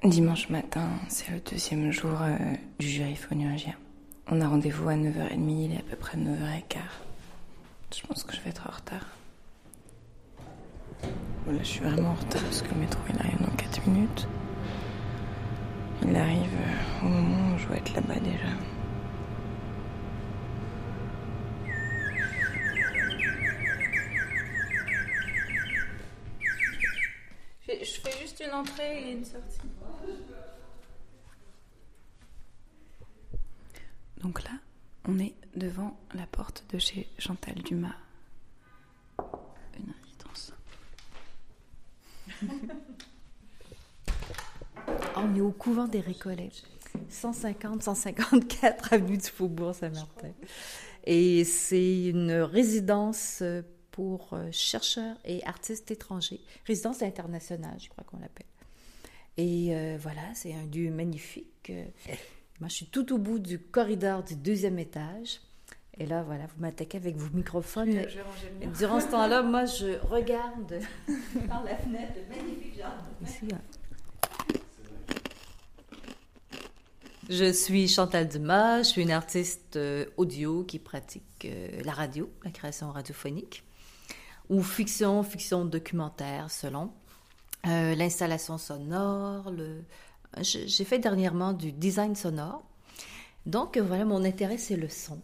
[0.04, 2.36] Dimanche matin, c'est le deuxième jour euh,
[2.78, 3.74] du jury phonurgien.
[4.30, 7.07] On a rendez-vous à 9h30, il est à peu près 9h15.
[7.94, 9.06] Je pense que je vais être en retard.
[11.44, 14.28] Voilà, je suis vraiment en retard parce que le métro il arrive dans 4 minutes.
[16.02, 18.48] Il arrive euh, au moment où je dois être là-bas déjà.
[27.68, 29.58] Je fais juste une entrée et une sortie.
[34.22, 34.50] Donc là,
[35.08, 37.96] on est devant la porte de chez Chantal Dumas.
[39.78, 40.52] Une résidence.
[45.16, 46.52] On est au couvent des Récollets.
[47.08, 50.30] 150, 154 avenue du Faubourg Saint-Martin.
[51.04, 53.42] Et c'est une résidence
[53.90, 56.40] pour euh, chercheurs et artistes étrangers.
[56.66, 58.46] Résidence internationale, je crois qu'on l'appelle.
[59.36, 61.72] Et euh, voilà, c'est un lieu magnifique.
[62.60, 65.40] Moi, je suis tout au bout du corridor du deuxième étage.
[65.96, 67.92] Et là, voilà, vous m'attaquez avec vos microphones.
[67.92, 70.80] Je je Et durant ce temps-là, moi, je regarde
[71.48, 73.04] par la fenêtre le magnifique jardin.
[73.24, 73.58] Ici, là.
[77.28, 82.30] Je suis Chantal Dumas, je suis une artiste euh, audio qui pratique euh, la radio,
[82.42, 83.64] la création radiophonique,
[84.48, 86.90] ou fiction, fiction documentaire selon.
[87.66, 89.82] Euh, L'installation sonore, le...
[90.40, 92.62] j'ai fait dernièrement du design sonore.
[93.46, 95.20] Donc voilà, mon intérêt c'est le son.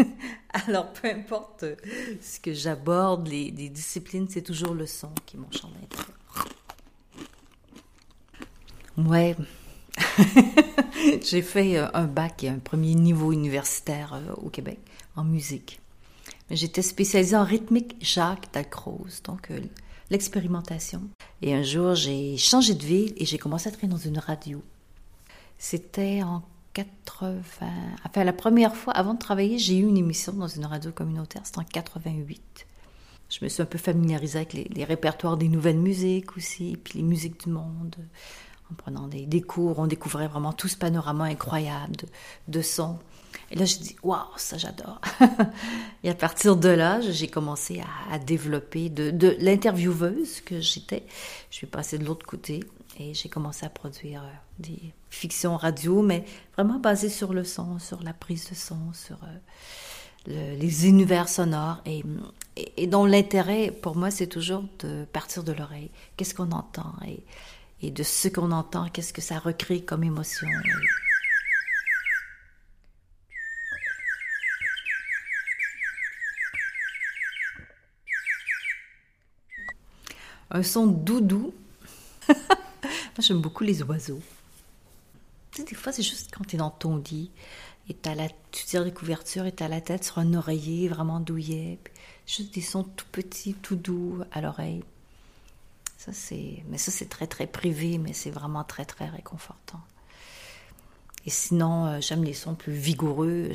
[0.52, 1.74] Alors peu importe euh,
[2.20, 6.12] ce que j'aborde, les, disciplines, c'est toujours le son qui est mon champ d'intérêt.
[8.96, 9.36] Ouais.
[11.22, 14.78] J'ai fait euh, un bac et un premier niveau universitaire euh, au Québec
[15.16, 15.80] en musique.
[16.50, 19.50] J'étais spécialisée en rythmique Jacques Dalcroze, donc
[20.10, 21.02] l'expérimentation.
[21.42, 24.62] Et un jour, j'ai changé de ville et j'ai commencé à travailler dans une radio.
[25.58, 26.42] C'était en
[26.74, 27.40] 80.
[28.04, 31.42] Enfin, la première fois, avant de travailler, j'ai eu une émission dans une radio communautaire,
[31.44, 32.66] c'était en 88.
[33.30, 37.04] Je me suis un peu familiarisée avec les, répertoires des nouvelles musiques aussi, puis les
[37.04, 37.96] musiques du monde.
[38.70, 42.06] En prenant des, des cours, on découvrait vraiment tout ce panorama incroyable de,
[42.48, 42.98] de sons.
[43.50, 45.00] Et là, je dis, waouh, ça j'adore.
[46.04, 51.04] et à partir de là, j'ai commencé à, développer de, l'intervieweuse que j'étais.
[51.50, 52.60] Je suis passée de l'autre côté
[52.98, 54.28] et j'ai commencé à produire euh,
[54.58, 54.78] des
[55.10, 56.24] fictions radio, mais
[56.56, 59.36] vraiment basées sur le son, sur la prise de son, sur euh,
[60.26, 65.90] le- les univers sonores et, dont l'intérêt pour moi c'est toujours de partir de l'oreille.
[66.16, 66.92] Qu'est-ce qu'on entend?
[67.06, 70.48] Et, de ce qu'on entend, qu'est-ce que ça recrée comme émotion?
[80.62, 81.52] Son doudou.
[82.28, 82.36] Moi,
[83.20, 84.20] j'aime beaucoup les oiseaux.
[85.52, 87.30] Tu sais, des fois, c'est juste quand tu es dans ton lit
[87.88, 90.88] et as la, tu tires les couvertures et tu as la tête sur un oreiller
[90.88, 91.78] vraiment douillet.
[92.26, 94.82] juste des sons tout petits, tout doux à l'oreille.
[95.98, 99.80] Ça, c'est, mais ça, c'est très, très privé, mais c'est vraiment très, très réconfortant.
[101.26, 103.52] Et sinon, euh, j'aime les sons plus vigoureux.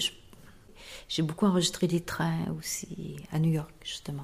[1.08, 4.24] J'ai beaucoup enregistré des trains aussi à New York, justement.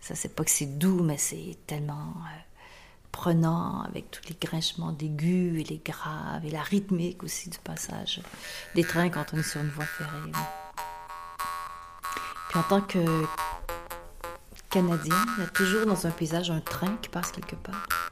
[0.00, 2.38] Ça, c'est pas que c'est doux, mais c'est tellement euh,
[3.12, 8.22] prenant avec tous les grinchements d'aigus et les graves et la rythmique aussi du passage
[8.74, 10.32] des trains quand on est sur une voie ferrée.
[12.48, 12.98] Puis en tant que
[14.70, 18.09] Canadien, il y a toujours dans un paysage un train qui passe quelque part.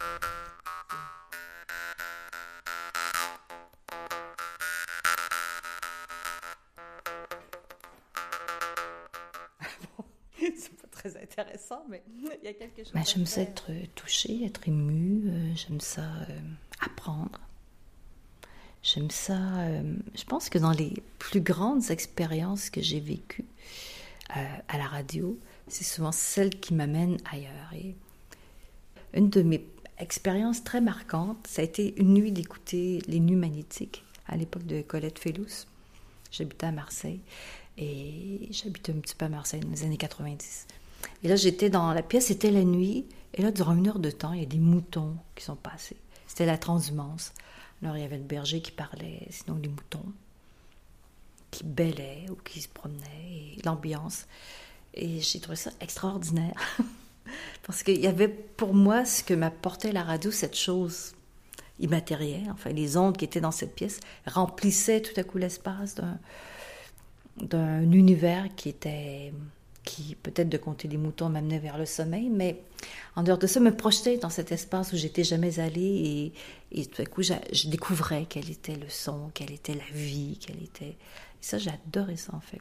[12.59, 12.93] Quelque chose.
[12.93, 16.39] Ben, à j'aime ça être touchée, être émue, euh, j'aime ça euh,
[16.81, 17.41] apprendre.
[18.83, 19.37] J'aime ça.
[19.37, 23.45] euh, je pense que dans les plus grandes expériences que j'ai vécues
[24.37, 27.73] euh, à la radio, c'est souvent celles qui m'amènent ailleurs.
[27.75, 27.95] Et
[29.15, 29.65] une de mes
[29.99, 34.81] expériences très marquantes, ça a été une nuit d'écouter les Nuits magnétiques à l'époque de
[34.83, 35.67] Colette Fellous.
[36.31, 37.21] J'habitais à Marseille
[37.77, 40.67] et j'habitais un petit peu à Marseille dans les années 90.
[41.23, 44.11] Et là, j'étais dans la pièce, c'était la nuit, et là, durant une heure de
[44.11, 45.97] temps, il y a des moutons qui sont passés.
[46.27, 47.33] C'était la transhumance.
[47.83, 50.05] Alors, il y avait le berger qui parlait, sinon les moutons
[51.51, 54.27] qui bêlaient ou qui se promenaient, et l'ambiance.
[54.95, 56.55] Et j'ai trouvé ça extraordinaire.
[57.63, 61.15] Parce qu'il y avait pour moi ce que m'apportait la radio, cette chose
[61.81, 66.19] immatérielle, enfin les ondes qui étaient dans cette pièce remplissaient tout à coup l'espace d'un
[67.37, 69.33] d'un univers qui était
[69.89, 72.61] qui peut-être de compter des moutons m'amenait vers le sommeil, mais
[73.17, 76.33] en dehors de ça me projetait dans cet espace où j'étais jamais allée
[76.71, 80.63] et, tout à coup je découvrais quel était le son, quelle était la vie, quelle
[80.63, 80.97] était et
[81.41, 82.61] ça j'adorais ça en fait.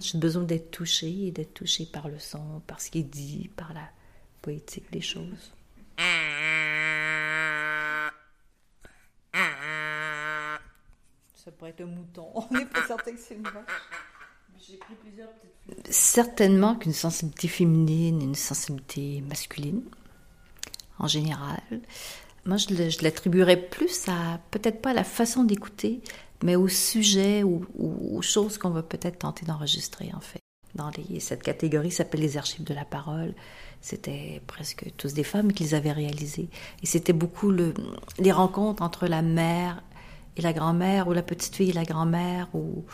[0.00, 3.50] J'ai besoin d'être touchée et d'être touchée par le son, par ce qui est dit,
[3.54, 3.88] par la
[4.40, 5.52] poétique des choses.
[11.34, 12.28] Ça pourrait être un mouton.
[12.34, 13.66] On n'est pas certain que c'est une vache.
[14.62, 15.28] Pris plusieurs.
[15.90, 19.82] Certainement qu'une sensibilité féminine, une sensibilité masculine,
[21.00, 21.60] en général.
[22.46, 26.00] Moi, je l'attribuerais plus à, peut-être pas à la façon d'écouter,
[26.44, 30.38] mais au sujet ou, aux choses qu'on va peut-être tenter d'enregistrer, en fait.
[30.76, 33.34] Dans cette catégorie s'appelle les archives de la parole.
[33.80, 36.48] C'était presque tous des femmes qui les avaient réalisées.
[36.82, 37.74] Et c'était beaucoup le,
[38.18, 39.82] les rencontres entre la mère
[40.36, 42.84] et la grand-mère, ou la petite fille et la grand-mère, ou...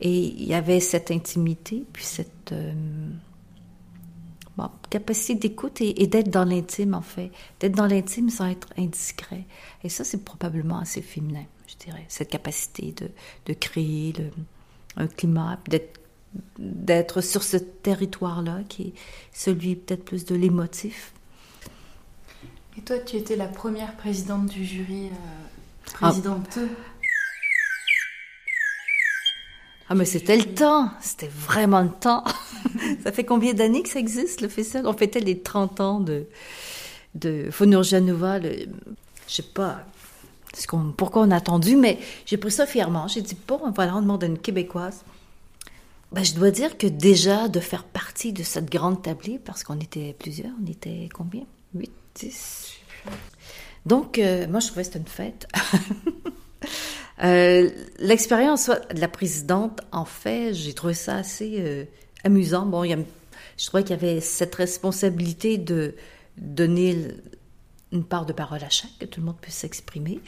[0.00, 2.72] Et il y avait cette intimité, puis cette euh,
[4.56, 7.30] bon, capacité d'écoute et, et d'être dans l'intime, en fait.
[7.60, 9.44] D'être dans l'intime sans être indiscret.
[9.82, 12.04] Et ça, c'est probablement assez féminin, je dirais.
[12.08, 13.10] Cette capacité de,
[13.46, 14.30] de créer le,
[14.96, 16.00] un climat, d'être
[16.58, 18.92] d'être sur ce territoire-là, qui est
[19.32, 21.12] celui peut-être plus de l'émotif.
[22.76, 25.10] Et toi, tu étais la première présidente du jury, euh,
[25.94, 26.08] Ah.
[26.10, 26.58] présidente.
[26.58, 26.97] Ah,
[29.94, 32.24] mais c'était le temps, c'était vraiment le temps.
[33.04, 34.86] ça fait combien d'années que ça existe, le festival?
[34.86, 36.26] On fêtait les 30 ans de,
[37.14, 38.38] de Fonurgia Nova.
[38.38, 38.66] Le,
[39.26, 39.84] je sais pas
[40.66, 43.08] qu'on, pourquoi on a attendu, mais j'ai pris ça fièrement.
[43.08, 45.04] J'ai dit, bon, voilà, on demande à une Québécoise.
[46.12, 49.78] Ben, je dois dire que déjà, de faire partie de cette grande tablée, parce qu'on
[49.78, 51.42] était plusieurs, on était combien?
[51.74, 52.72] 8, 10
[53.84, 55.46] Donc, euh, moi, je trouvais que c'était une fête.
[57.22, 61.84] Euh, L'expérience de la présidente, en fait, j'ai trouvé ça assez euh,
[62.24, 62.66] amusant.
[62.66, 65.94] Bon, je trouvais qu'il y avait cette responsabilité de
[66.36, 67.08] donner
[67.92, 70.20] une part de parole à chaque, que tout le monde puisse s'exprimer.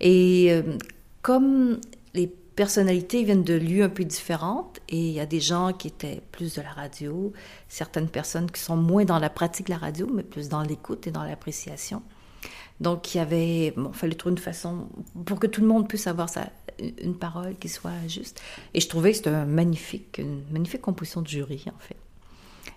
[0.00, 0.76] Et euh,
[1.22, 1.80] comme
[2.12, 5.88] les personnalités viennent de lieux un peu différentes, et il y a des gens qui
[5.88, 7.32] étaient plus de la radio,
[7.68, 11.06] certaines personnes qui sont moins dans la pratique de la radio, mais plus dans l'écoute
[11.06, 12.02] et dans l'appréciation.
[12.80, 14.88] Donc, il y avait, bon, fallait trouver une façon
[15.24, 18.40] pour que tout le monde puisse avoir sa, une parole qui soit juste.
[18.74, 21.96] Et je trouvais que c'était magnifique, une magnifique composition de jury, en fait.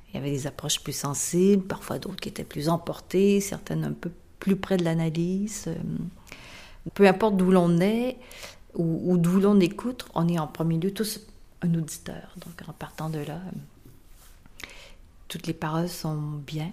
[0.10, 3.92] Il y avait des approches plus sensibles, parfois d'autres qui étaient plus emportées, certaines un
[3.92, 5.66] peu plus près de l'analyse.
[5.68, 5.76] Euh,
[6.94, 8.18] Peu importe d'où l'on est
[8.76, 11.22] ou, ou d'où l'on écoute, on est en premier lieu tous
[11.62, 12.36] un auditeur.
[12.38, 13.42] Donc, en partant de là,
[15.28, 16.72] toutes les paroles sont bien.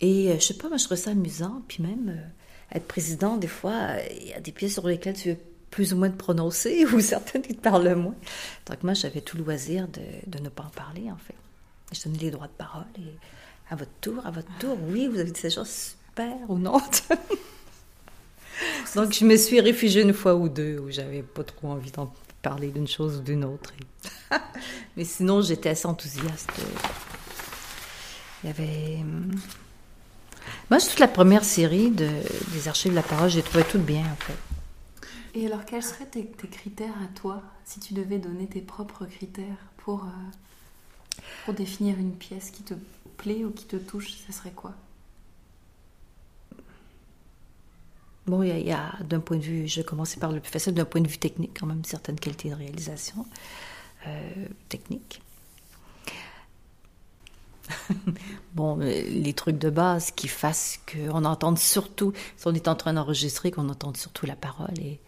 [0.00, 1.62] Et euh, je sais pas, moi je trouve ça amusant.
[1.68, 2.28] Puis même, euh,
[2.72, 5.38] être président, des fois, il y a des pièces sur lesquelles tu veux
[5.70, 8.14] plus ou moins te prononcer ou certaines qui te parlent moins.
[8.66, 11.34] Donc moi, j'avais tout loisir de, ne pas en parler, en fait.
[11.92, 13.14] Je donnais les droits de parole et
[13.70, 16.80] à votre tour, à votre tour, oui, vous avez dit ces choses super ou non?
[18.94, 22.12] Donc je me suis réfugiée une fois ou deux où j'avais pas trop envie d'en
[22.42, 23.72] parler d'une chose ou d'une autre.
[24.96, 26.50] Mais sinon, j'étais assez enthousiaste.
[28.42, 28.98] Il y avait...
[30.70, 32.10] Moi, toute la première série de,
[32.52, 34.36] des archives de la parole, j'ai trouvé tout bien, en fait.
[35.34, 39.06] Et alors, quels seraient tes, tes, critères à toi, si tu devais donner tes propres
[39.06, 42.74] critères pour, euh, pour définir une pièce qui te
[43.16, 44.74] plaît ou qui te touche, ce serait quoi?
[48.26, 50.40] Bon, il y a, y a d'un point de vue, je vais commencer par le
[50.40, 53.24] plus facile, d'un point de vue technique, quand même, certaines qualités de réalisation
[54.06, 55.22] euh, technique.
[58.54, 62.74] bon, euh, les trucs de base qui fassent qu'on entende surtout, si on est en
[62.74, 65.00] train d'enregistrer, qu'on entende surtout la parole et,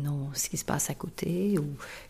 [0.00, 1.66] non ce qui se passe à côté, ou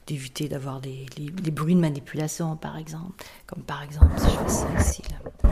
[0.06, 3.24] d'éviter d'avoir des, les, bruits de manipulation, par exemple.
[3.46, 5.50] Comme par exemple, si je fais ça ici, là.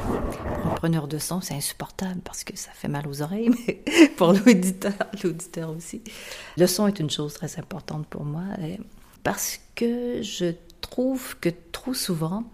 [0.62, 3.82] Pour preneur de son, c'est insupportable parce que ça fait mal aux oreilles, mais
[4.16, 6.02] pour l'auditeur, l'auditeur aussi.
[6.56, 8.44] Le son est une chose très importante pour moi,
[9.22, 12.44] parce que je trouve que trop souvent,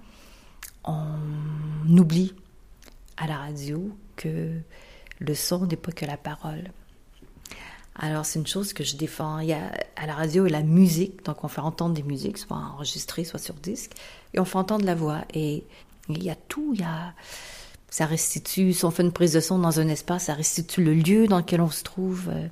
[0.89, 2.35] on oublie
[3.17, 4.53] à la radio que
[5.21, 6.71] le son n'est pas que la parole.
[8.01, 9.41] Alors, c'est une chose que je défends.
[9.41, 12.57] Il y a à la radio la musique, donc on fait entendre des musiques, soit
[12.57, 13.93] enregistrées, soit sur disque,
[14.35, 15.25] et on fait entendre la voix.
[15.35, 15.65] Et
[16.09, 17.13] il y a tout, il y a.
[17.91, 20.93] Ça restitue, si on fait une prise de son dans un espace, ça restitue le
[20.93, 22.47] lieu dans lequel on se trouve, euh,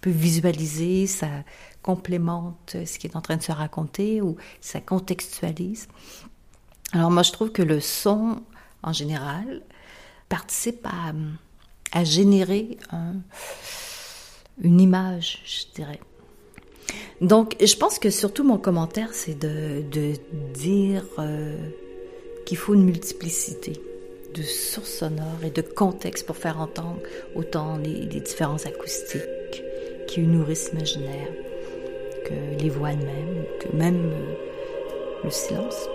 [0.00, 1.26] peut visualiser, ça
[1.82, 5.88] complémente ce qui est en train de se raconter ou ça contextualise.
[6.92, 8.42] Alors moi, je trouve que le son,
[8.82, 9.62] en général,
[10.28, 13.14] participe à, générer un,
[14.60, 16.00] une image, je dirais.
[17.20, 20.12] Donc, je pense que surtout mon commentaire, c'est de, de,
[20.54, 21.56] dire euh,
[22.46, 23.72] qu'il faut une multiplicité
[24.34, 27.00] de sources sonores et de contextes pour faire entendre
[27.34, 29.62] autant les, les différences acoustiques
[30.06, 31.28] qui nourrissent l'imaginaire
[32.24, 34.34] que les voix elles-mêmes, que même euh,
[35.24, 35.88] le silence.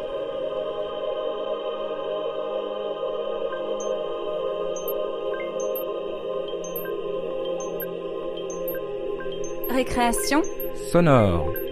[9.84, 10.44] Récréation
[10.94, 11.63] sonore.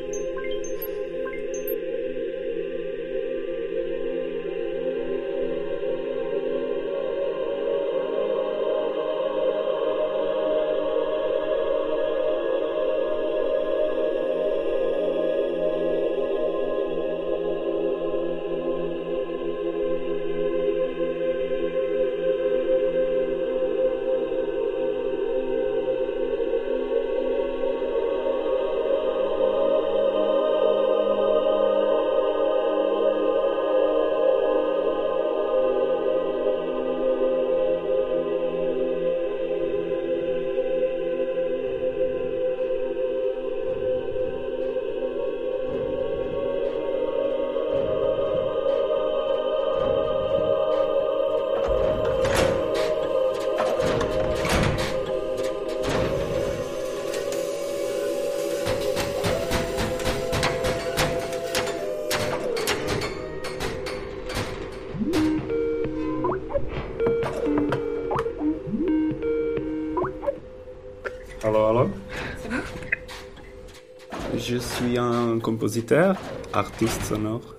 [75.61, 76.17] Compositeur,
[76.53, 77.55] artiste sonore?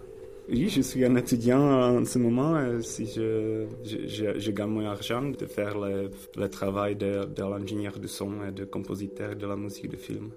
[0.48, 2.56] Oui, je suis un étudiant en ce moment.
[2.80, 8.30] Si je, je, je gagne mon argent de faire le, travail de, l'ingénieur de son
[8.48, 10.30] et de compositeur de la musique de film.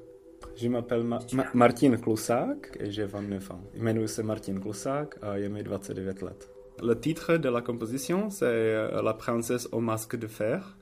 [0.55, 3.63] Je m'appelle Ma Ma Martin Klusák et j'ai 29 ans.
[3.75, 4.57] Jmenuji se Martin
[5.23, 6.41] a je mi 29 let.
[6.83, 10.77] Le titre de la composition, c'est La princesse au masque de fer.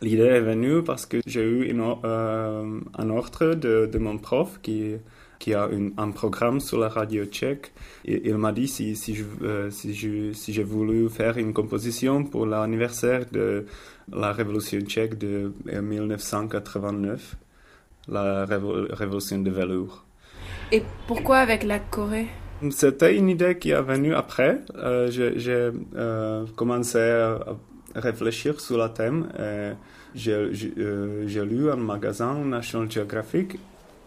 [0.00, 1.72] L'idée est venue parce que j'ai eu
[2.04, 4.94] euh, un ordre de, mon prof qui,
[5.38, 7.72] qui a une, un programme sur la radio tchèque.
[8.04, 11.52] Et il m'a dit si, si, je, euh, si, je, si j'ai voulu faire une
[11.52, 13.66] composition pour l'anniversaire de
[14.12, 17.36] la révolution tchèque de 1989,
[18.08, 20.04] la révolution de velours.
[20.72, 22.28] Et pourquoi avec la Corée?
[22.70, 24.60] C'était une idée qui est venue après.
[24.76, 25.70] Euh, j'ai
[26.56, 27.38] commencé à
[27.94, 29.28] réfléchir sur le thème.
[30.14, 33.58] J'ai euh, lu un magasin National Geographic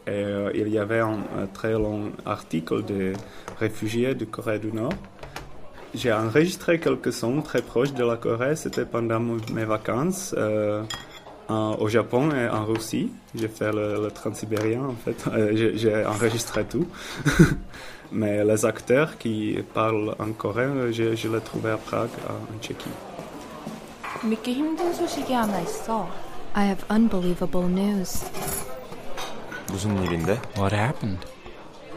[0.07, 1.19] euh, il y avait un,
[1.53, 3.13] très long article de
[3.59, 4.93] réfugiés de Corée du Nord.
[5.93, 8.55] J'ai enregistré quelques sons très proches de la Corée.
[8.55, 10.83] C'était pendant mes vacances euh,
[11.49, 13.11] au Japon et en Russie.
[13.35, 15.23] J'ai fait le, le transsibérien en fait.
[15.31, 16.87] Euh, j'ai enregistré tout.
[18.13, 22.89] Mais les acteurs qui parlent en coréen, je, je les trouvais à Prague, en Tchéquie.
[26.53, 28.25] I have unbelievable news.
[29.70, 30.40] 무슨 일인데?
[30.56, 31.26] What happened?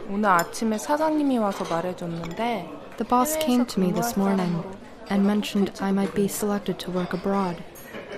[0.09, 5.71] 오늘 아침에 사장님이 와서 말해줬는데 The boss came to me this morning 근무할 and mentioned
[5.81, 7.61] I might be selected to work abroad.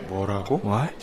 [0.08, 0.62] 뭐라고?
[0.64, 0.96] What?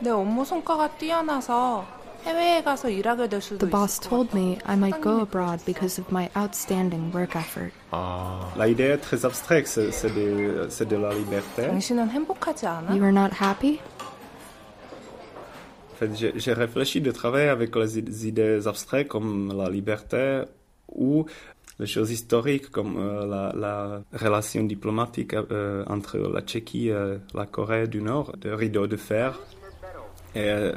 [0.00, 1.84] 내 업무 성과가 뛰어나서
[2.24, 5.64] 해외에 가서 일하게 될 수도 The boss 있을 것 told me I might go abroad
[5.64, 7.72] because of my outstanding work effort.
[8.56, 11.66] L'idée est très abstraite, c'est c'est de, c'est de la liberté.
[11.68, 12.94] 당신은 행복하지 않아?
[12.94, 13.80] You are not happy?
[15.97, 20.43] Fait, j'ai réfléchi de travailler avec les idées abstraites comme la liberté
[20.89, 21.25] ou
[21.79, 27.45] les choses historiques comme euh, la, la relation diplomatique euh, entre la Tchéquie et la
[27.47, 29.39] Corée du Nord, le rideau de fer.
[30.35, 30.73] Et euh,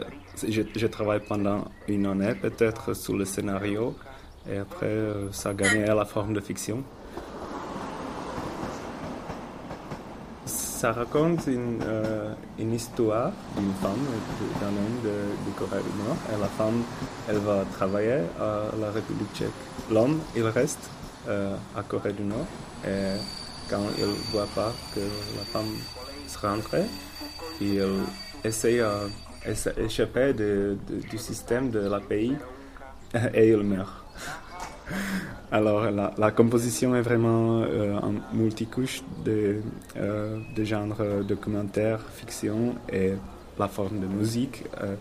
[0.49, 3.95] je, je travaille pendant une année peut-être sur le scénario
[4.51, 4.97] et après
[5.33, 6.83] ça a gagné la forme de fiction.
[10.81, 14.05] Ça raconte une, euh, une histoire d'une femme,
[14.41, 15.16] de- d'un homme de,
[15.47, 16.16] de Corée du Nord.
[16.33, 16.83] Et la femme,
[17.28, 18.51] elle va travailler à
[18.81, 19.61] la République tchèque.
[19.91, 20.85] L'homme, il reste
[21.28, 22.47] euh, à Corée du Nord.
[22.87, 23.18] Et
[23.68, 25.01] quand il ne voit pas que
[25.39, 25.70] la femme
[26.26, 26.76] se rentre,
[27.61, 27.83] il
[28.43, 28.95] essaie à
[29.45, 32.37] essa- échapper de- de- du système de la pays
[33.35, 34.00] et il meurt.
[35.53, 39.61] Alors, la, composition est vraiment euh, en multicouche de,
[39.97, 43.12] euh, de genre euh, documentaire, fiction et
[43.59, 44.64] la forme de musique.
[44.80, 44.95] Euh,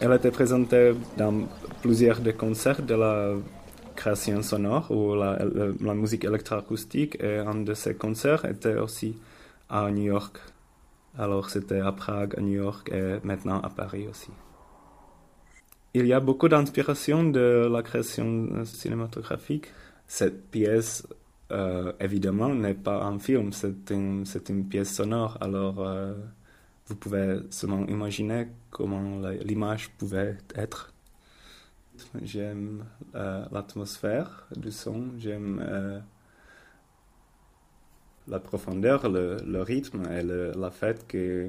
[0.00, 1.46] elle a été présentée dans
[1.82, 3.34] plusieurs des concerts de la
[3.94, 9.16] création sonore ou la musique électroacoustique et un de ces concerts était aussi
[9.70, 10.38] à New York.
[11.18, 14.30] Alors, c'était à Prague, à New York et maintenant à Paris aussi.
[15.98, 19.68] Il y a beaucoup d'inspiration de la création euh, cinématographique.
[20.06, 21.08] Cette pièce,
[21.50, 25.38] euh, évidemment, n'est pas un film, c'est une, pièce sonore.
[25.40, 26.12] Alors, euh,
[26.86, 30.92] vous pouvez seulement imaginer comment l'image pouvait être.
[32.22, 32.84] J'aime
[33.14, 36.02] l'atmosphère du son, j'aime
[38.28, 41.48] la profondeur, le, rythme et le, fait que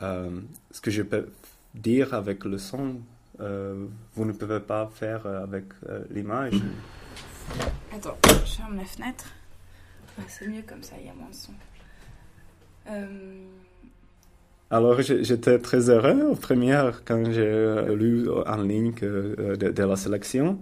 [0.00, 1.28] ce que je peux
[1.74, 3.02] dire avec le son,
[3.38, 6.54] vous ne pouvez pas faire avec euh, l'image.
[7.94, 9.26] Attends, je ferme la fenêtre.
[10.28, 11.52] C'est mieux comme ça, il y a moins de son.
[12.90, 13.06] Euh,
[14.70, 19.06] Alors j'étais très heureux au première quand j'ai euh, lu en ligne que,
[19.38, 20.58] euh, de, de la sélection.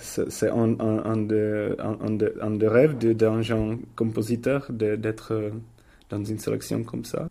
[0.00, 5.50] C'est un, un, un, de, un, de- d'un jeune compositeur d'être euh,
[6.10, 7.28] dans une sélection comme ça.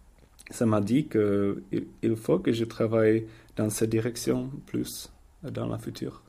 [0.51, 1.55] Ça m'a dit qu'il
[2.03, 3.25] il faut que je travaille
[3.55, 5.11] dans cette direction plus
[5.45, 6.21] euh, dans la future.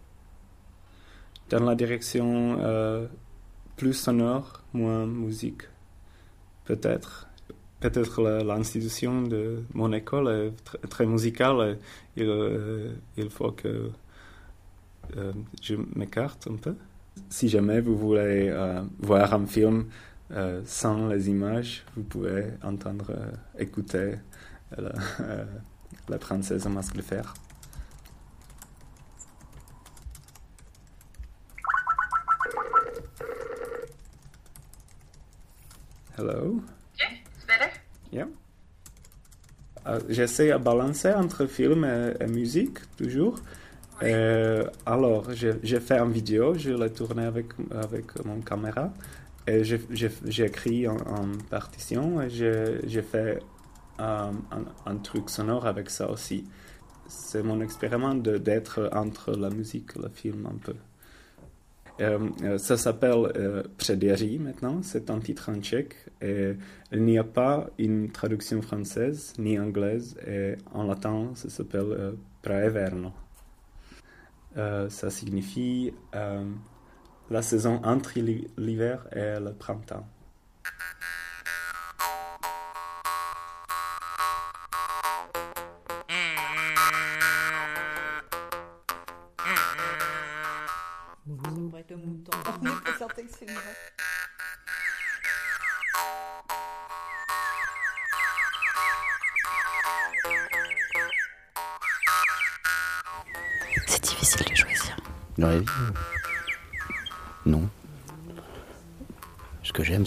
[1.50, 3.06] Dans la direction euh,
[3.76, 5.62] plus sonore, moins musique.
[6.64, 7.28] Peut-être
[7.80, 11.78] peut-être l'institution de mon école est tr- très musicale.
[12.16, 13.90] Il, euh, il faut que
[15.60, 16.74] je m'écarte un peu.
[17.28, 18.50] Si jamais vous voulez
[19.00, 19.84] voir un film
[20.64, 23.12] sans les images, vous pouvez entendre,
[23.58, 24.14] écouter
[26.08, 27.34] la princesse en masque de fer.
[36.16, 36.60] Hello?
[36.98, 37.70] It's better?
[38.12, 38.26] Yeah.
[39.86, 43.38] Euh, J'essaie à balancer entre film et, et musique, toujours.
[44.02, 48.92] Euh, alors, j'ai fait une vidéo, je l'ai tournée avec, avec mon caméra.
[49.46, 53.40] Et j'ai- écrit en, en partition et j'ai fait
[53.98, 56.44] un, truc sonore avec ça aussi.
[57.06, 60.74] C'est mon expériment d'être entre la musique et le film un peu.
[62.00, 63.62] Euh, euh, ça s'appelle euh,
[64.40, 66.54] maintenant, c'est un titre en tchèque et
[66.90, 72.12] il n'y a pas une traduction française ni anglaise et en latin ça s'appelle euh,
[72.42, 73.12] Praeverno.
[74.56, 80.06] Ça signifie la saison entre l'hi- l'hiver et le printemps.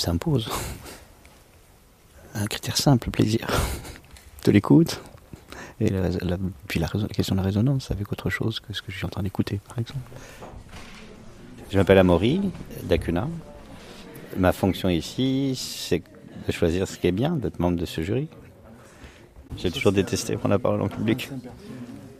[0.07, 0.47] S'impose.
[2.33, 3.45] Un critère simple, plaisir.
[4.45, 5.01] de l'écoute.
[5.81, 5.91] Et
[6.67, 9.09] puis la question de la résonance avec autre chose que ce que je suis en
[9.09, 10.07] train d'écouter, par exemple.
[11.69, 12.39] Je m'appelle Amaury
[12.83, 13.27] Dacuna.
[14.37, 16.01] Ma fonction ici, c'est
[16.47, 18.29] de choisir ce qui est bien, d'être membre de ce jury.
[19.57, 21.29] J'ai toujours détesté prendre la parole en public.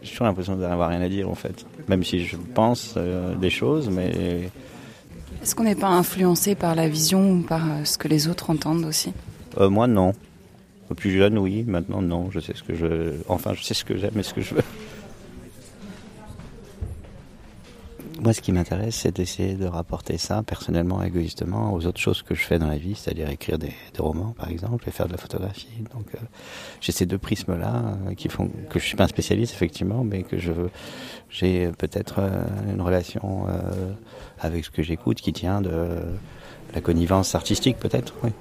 [0.02, 1.66] J'ai toujours l'impression d'avoir rien à dire en fait.
[1.88, 4.50] Même si je pense euh, des choses, mais
[5.48, 8.50] Est-ce qu'on n'est pas influencé par la vision ou par euh, ce que les autres
[8.50, 9.14] entendent aussi?
[9.58, 10.12] Euh, moi non.
[10.90, 11.64] Au plus jeune, oui.
[11.66, 12.30] Maintenant, non.
[12.32, 13.14] Je sais ce que je.
[13.30, 14.62] Enfin, je sais ce que j'aime et ce que je veux.
[18.28, 22.36] Moi, ce qui m'intéresse, c'est d'essayer de rapporter ça personnellement, égoïstement, aux autres choses que
[22.36, 25.14] je fais dans la vie, c'est-à-dire écrire des, des romans, par exemple, et faire de
[25.14, 25.70] la photographie.
[25.96, 26.18] Donc, euh,
[26.82, 30.24] j'ai ces deux prismes-là euh, qui font que je suis pas un spécialiste, effectivement, mais
[30.24, 30.52] que je.
[31.30, 33.48] J'ai peut-être euh, une relation
[34.42, 35.98] avec ce que j'écoute qui tient de
[36.74, 38.14] la connivence artistique, peut-être.
[38.26, 38.32] Oui.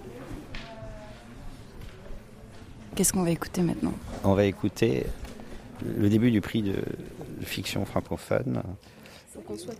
[2.97, 3.95] Qu'est-ce qu'on va écouter maintenant?
[4.25, 5.07] On va écouter
[5.97, 6.75] le début du prix de
[7.43, 8.65] fiction francophone.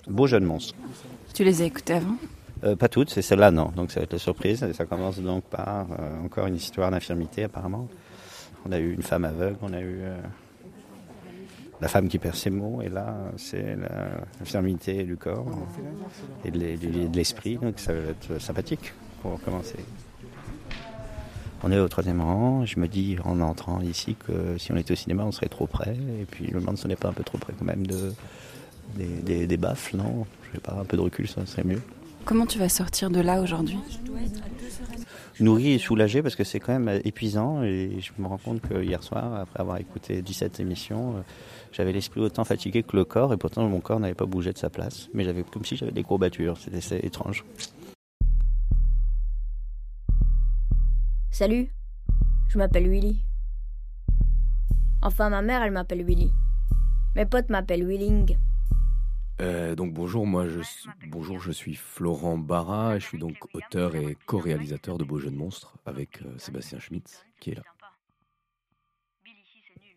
[0.09, 0.75] Beau jeune monstre.
[1.35, 2.17] Tu les as écoutés avant
[2.65, 3.71] Euh, pas toutes, c'est celle-là, non.
[3.77, 4.63] Donc ça va être la surprise.
[4.63, 7.89] Et ça commence donc par euh, encore une histoire d'infirmité, apparemment.
[8.67, 10.17] On a eu une femme aveugle, on a eu euh,
[11.81, 13.77] la femme qui perd ses mots, et là, c'est
[14.41, 15.47] l'infirmité du corps
[16.45, 17.59] et de de l'esprit.
[17.59, 18.93] Donc ça va être sympathique
[19.23, 19.77] pour commencer.
[21.63, 22.65] On est au troisième rang.
[22.65, 25.67] Je me dis en entrant ici que si on était au cinéma, on serait trop
[25.67, 25.97] près.
[26.21, 27.87] Et puis je me demande si on n'est pas un peu trop près quand même
[27.87, 28.13] de,
[28.95, 31.83] des, des, des baffles, non Je sais pas, un peu de recul, ça serait mieux.
[32.25, 33.79] Comment tu vas sortir de là aujourd'hui
[35.39, 38.83] Nourri et soulagé parce que c'est quand même épuisant et je me rends compte que
[38.83, 41.21] hier soir, après avoir écouté 17 émissions, euh,
[41.73, 44.59] j'avais l'esprit autant fatigué que le corps et pourtant mon corps n'avait pas bougé de
[44.59, 45.11] sa place.
[45.13, 47.45] Mais j'avais comme si j'avais des courbatures, c'était étrange.
[51.31, 51.69] Salut,
[52.49, 53.19] je m'appelle Willy.
[55.03, 56.33] Enfin, ma mère, elle m'appelle Willy.
[57.15, 58.37] Mes potes m'appellent Willing.
[59.41, 63.95] Euh, donc bonjour, moi je suis, bonjour, je suis Florent Barra, je suis donc auteur
[63.95, 67.63] et co-réalisateur de Beaux Jeux de Monstres avec euh, Sébastien Schmitz qui est là.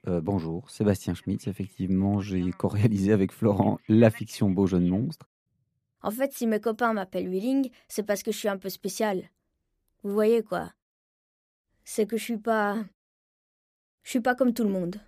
[0.08, 1.48] Euh, bonjour, Sébastien Schmitz.
[1.48, 5.30] Effectivement, j'ai co-réalisé avec Florent la fiction Beau jeune monstre.
[6.02, 9.30] En fait, si mes copains m'appellent Willing, c'est parce que je suis un peu spécial.
[10.04, 10.72] Vous voyez quoi
[11.84, 12.78] C'est que je suis pas.
[14.04, 15.00] Je suis pas comme tout le monde.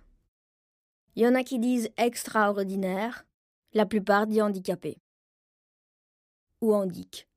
[1.16, 3.26] Il y en a qui disent extraordinaire,
[3.74, 4.98] la plupart disent handicapé.
[6.60, 7.28] Ou handic.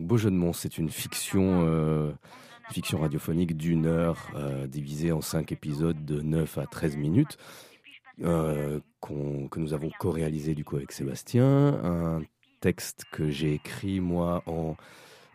[0.00, 2.12] Beau Jeux de Monstres, c'est une fiction, euh,
[2.70, 7.38] fiction radiophonique d'une heure euh, divisée en cinq épisodes de 9 à 13 minutes
[8.22, 11.80] euh, que nous avons co-réalisé du coup avec Sébastien.
[11.84, 12.22] Un
[12.60, 14.76] texte que j'ai écrit moi en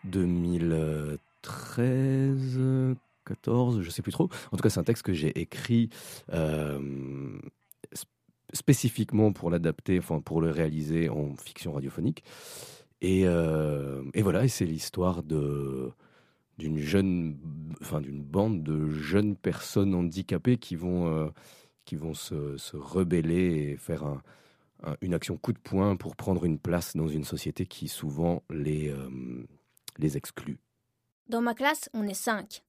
[0.04, 2.60] 2013,
[3.24, 4.28] 14, je sais plus trop.
[4.52, 5.90] En tout cas, c'est un texte que j'ai écrit
[8.52, 12.24] spécifiquement pour l'adapter, enfin pour le réaliser en fiction radiophonique.
[13.00, 15.90] Et, euh, et voilà, et c'est l'histoire de
[16.58, 17.38] d'une jeune,
[17.80, 21.30] enfin d'une bande de jeunes personnes handicapées qui vont euh,
[21.86, 24.22] qui vont se, rebeller et faire un-
[24.84, 28.42] un- une action coup de poing pour prendre une place dans une société qui souvent
[28.50, 29.08] les euh,
[29.98, 30.58] les exclut.
[31.28, 32.62] Dans ma classe, on est cinq.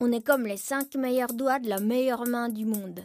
[0.00, 3.00] On est comme les cinq meilleurs doigts de la meilleure main du monde.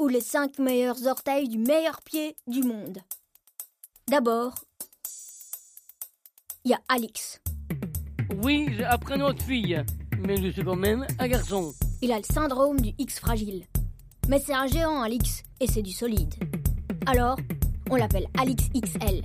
[0.00, 2.98] Ou les cinq meilleurs orteils du meilleur pied du monde.
[4.08, 4.54] D'abord,
[6.64, 7.42] il y a Alix.
[8.42, 9.84] Oui, j'ai appris notre fille,
[10.18, 11.74] mais je suis quand même un garçon.
[12.00, 13.66] Il a le syndrome du X fragile.
[14.26, 16.32] Mais c'est un géant, Alix, et c'est du solide.
[17.04, 17.36] Alors,
[17.90, 19.22] on l'appelle Alix XL.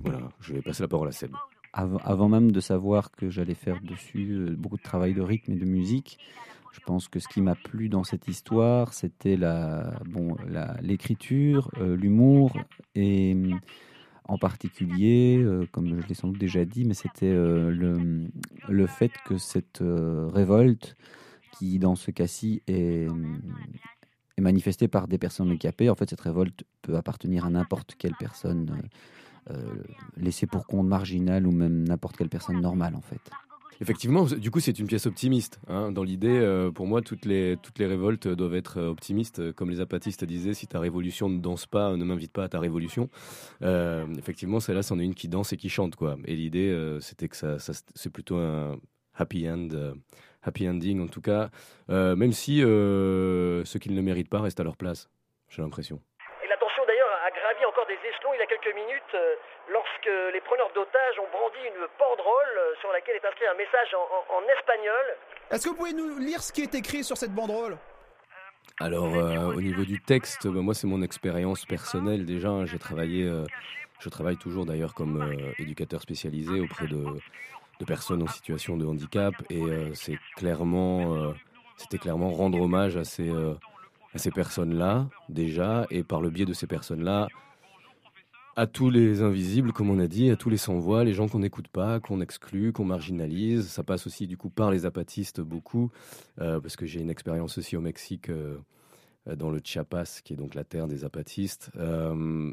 [0.00, 1.30] Voilà, je vais passer la parole à Seb.
[1.72, 5.52] Av- avant même de savoir que j'allais faire dessus euh, beaucoup de travail de rythme
[5.52, 6.18] et de musique,
[6.72, 11.70] je pense que ce qui m'a plu dans cette histoire, c'était la, bon, la- l'écriture,
[11.78, 12.52] euh, l'humour
[12.94, 13.36] et
[14.24, 18.28] en particulier, euh, comme je l'ai sans doute déjà dit, mais c'était euh, le,
[18.68, 20.96] le fait que cette révolte,
[21.52, 23.08] qui dans ce cas-ci est,
[24.36, 28.14] est manifestée par des personnes handicapées, en fait cette révolte peut appartenir à n'importe quelle
[28.18, 28.82] personne.
[30.18, 33.30] laissée pour compte marginal ou même n'importe quelle personne normale en fait.
[33.80, 35.60] Effectivement, du coup, c'est une pièce optimiste.
[35.68, 35.92] hein.
[35.92, 39.38] Dans l'idée, euh, pour moi, toutes les, toutes les révoltes doivent être euh, optimistes.
[39.38, 42.48] Euh, Comme les apatistes disaient, si ta révolution ne danse pas, ne m'invite pas à
[42.48, 43.08] ta révolution.
[43.62, 45.94] Effectivement, celle-là, c'en est une qui danse et qui chante.
[45.96, 46.16] quoi.
[46.26, 48.76] Et l'idée, c'était que ça, c'est plutôt un
[49.14, 49.68] happy end.
[50.42, 51.50] happy ending, en tout cas,
[51.88, 55.08] même si ceux qui ne le méritent pas restent à leur place,
[55.48, 56.00] j'ai l'impression.
[56.44, 59.14] Et la tension d'ailleurs a gravi encore des échelons il y a quelques minutes
[59.72, 61.30] lorsque les preneurs d'otages ont
[61.78, 65.06] une banderole euh, sur laquelle est inscrit un message en, en- en espagnol.
[65.50, 67.78] Est-ce que vous pouvez nous lire ce qui est écrit sur cette banderole?
[68.80, 72.48] Alors, euh, au niveau du texte, bah, moi, c'est mon expérience personnelle déjà.
[72.48, 72.66] hein.
[72.66, 73.44] J'ai travaillé, euh,
[74.00, 77.04] je travaille toujours d'ailleurs comme euh, éducateur spécialisé auprès de,
[77.80, 81.32] de personnes en situation de handicap, et euh, c'est clairement, euh,
[81.76, 83.54] c'était clairement rendre hommage à ces, euh,
[84.14, 87.28] à ces personnes-là déjà, et par le biais de ces personnes-là,
[88.58, 91.38] à tous les invisibles, comme on a dit, à tous les sans-voix, les gens qu'on
[91.38, 93.68] n'écoute pas, qu'on exclut, qu'on marginalise.
[93.68, 95.92] Ça passe aussi du coup par les apatistes beaucoup,
[96.40, 98.58] euh, parce que j'ai une expérience aussi au Mexique, euh,
[99.36, 101.70] dans le Chiapas, qui est donc la terre des apatistes.
[101.76, 102.52] Euh,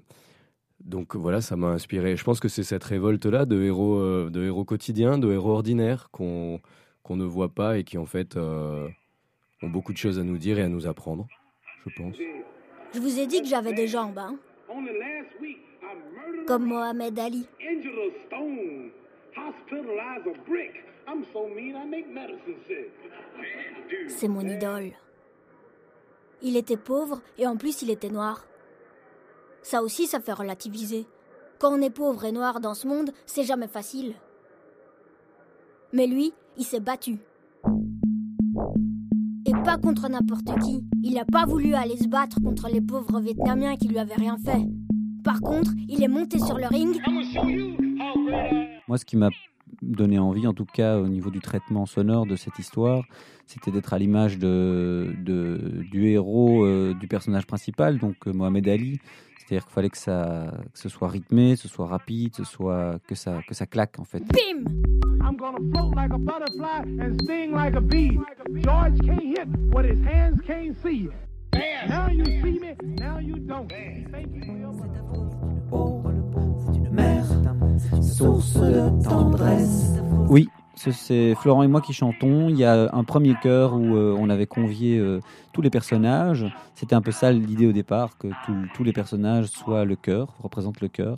[0.79, 2.15] donc voilà, ça m'a inspiré.
[2.15, 6.09] Je pense que c'est cette révolte-là de héros, euh, de héros quotidiens, de héros ordinaires
[6.11, 6.61] qu'on
[7.01, 8.87] qu'on ne voit pas et qui en fait euh,
[9.63, 11.27] ont beaucoup de choses à nous dire et à nous apprendre,
[11.83, 12.15] je pense.
[12.93, 14.37] Je vous ai dit que j'avais des jambes, hein.
[16.47, 17.47] Comme Mohamed Ali.
[24.07, 24.91] C'est mon idole.
[26.41, 28.45] Il était pauvre et en plus il était noir.
[29.61, 31.07] Ça aussi, ça fait relativiser.
[31.59, 34.13] Quand on est pauvre et noir dans ce monde, c'est jamais facile.
[35.93, 37.17] Mais lui, il s'est battu.
[39.47, 40.83] Et pas contre n'importe qui.
[41.01, 44.37] Il n'a pas voulu aller se battre contre les pauvres Vietnamiens qui lui avaient rien
[44.37, 44.61] fait.
[45.25, 47.01] Par contre, il est monté sur le ring.
[48.87, 49.29] Moi, ce qui m'a
[49.81, 53.03] donné envie, en tout cas au niveau du traitement sonore de cette histoire,
[53.47, 58.67] c'était d'être à l'image de, de- du héros, euh, du personnage principal, donc euh, Mohamed
[58.69, 58.99] Ali.
[59.39, 62.43] C'est-à-dire qu'il fallait que, ça, que ce soit rythmé, que ce soit rapide, que, ce
[62.45, 64.19] soit, que, ça, que ça claque en fait.
[64.19, 64.63] Bim
[65.23, 68.17] I'm gonna float like a butterfly and sting like a bee.
[68.63, 71.09] George can't hit what his hands can't see.
[71.87, 73.67] Now you see me, now you don't.
[74.11, 74.73] Thank you for your
[78.01, 79.93] Source de tendresse.
[80.29, 82.49] Oui, ce- c'est Florent et moi qui chantons.
[82.49, 85.19] Il y a un premier chœur où euh, on avait convié euh,
[85.53, 86.45] tous les personnages.
[86.75, 90.35] C'était un peu ça l'idée au départ, que tous- tous les personnages soient le chœur,
[90.41, 91.17] représentent le chœur.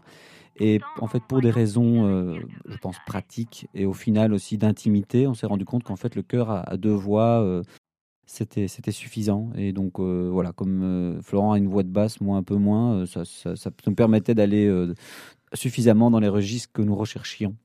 [0.59, 5.27] Et en fait, pour des raisons, euh, je pense, pratiques et au final aussi d'intimité,
[5.27, 7.61] on s'est rendu compte qu'en fait, le chœur à, à deux voix, euh,
[8.27, 9.49] c'était c'était suffisant.
[9.55, 12.55] Et donc, euh, voilà, comme euh, Florent a une voix de basse, moi un peu
[12.57, 14.93] moins, euh, ça, ça- ça nous permettait d'aller euh,
[15.53, 17.55] suffisamment dans les registres que nous recherchions.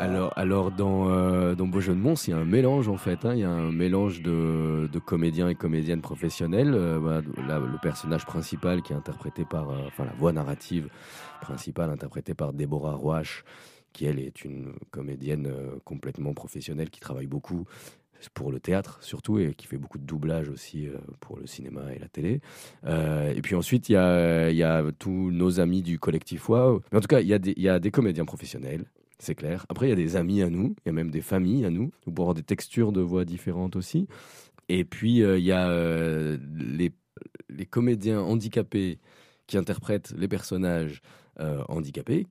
[0.00, 2.96] Alors, alors dans, euh, dans Beau jeu de Mons, il y a un mélange en
[2.96, 3.24] fait.
[3.24, 3.34] hein.
[3.34, 6.72] Il y a un mélange de, de comédiens et comédiennes professionnels.
[6.74, 10.88] Euh, voilà, là, le personnage principal qui est interprété par, euh, enfin la voix narrative
[11.42, 13.44] principale interprétée par Déborah Roach,
[13.92, 17.64] qui elle est une comédienne euh, complètement professionnelle qui travaille beaucoup
[18.34, 21.92] pour le théâtre surtout et qui fait beaucoup de doublage aussi euh, pour le cinéma
[21.94, 22.40] et la télé.
[22.86, 26.82] Euh, et puis ensuite, il y a, tous nos amis du collectif Wow.
[26.92, 27.34] Mais en tout cas, il y,
[27.68, 28.84] a des- comédiens professionnels,
[29.18, 29.66] c'est clair.
[29.68, 31.70] Après, il y a des amis à nous, il y a même des familles à
[31.70, 34.06] nous, pour avoir des textures de voix différentes aussi.
[34.68, 35.68] Et puis, il y a
[37.48, 38.98] les comédiens handicapés
[39.46, 41.02] qui interprètent les personnages
[41.40, 42.26] euh, handicapés.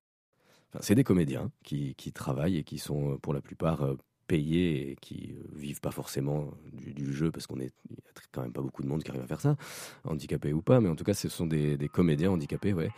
[0.79, 3.97] C'est des comédiens qui, qui travaillent et qui sont euh, pour la plupart euh,
[4.27, 8.61] payés et qui vivent pas forcément du, jeu parce qu'on est a quand même pas
[8.61, 9.57] beaucoup de monde qui arrive à faire ça,
[10.05, 12.91] handicapés ou pas, mais en tout cas ce sont des, des comédiens handicapés, ouais.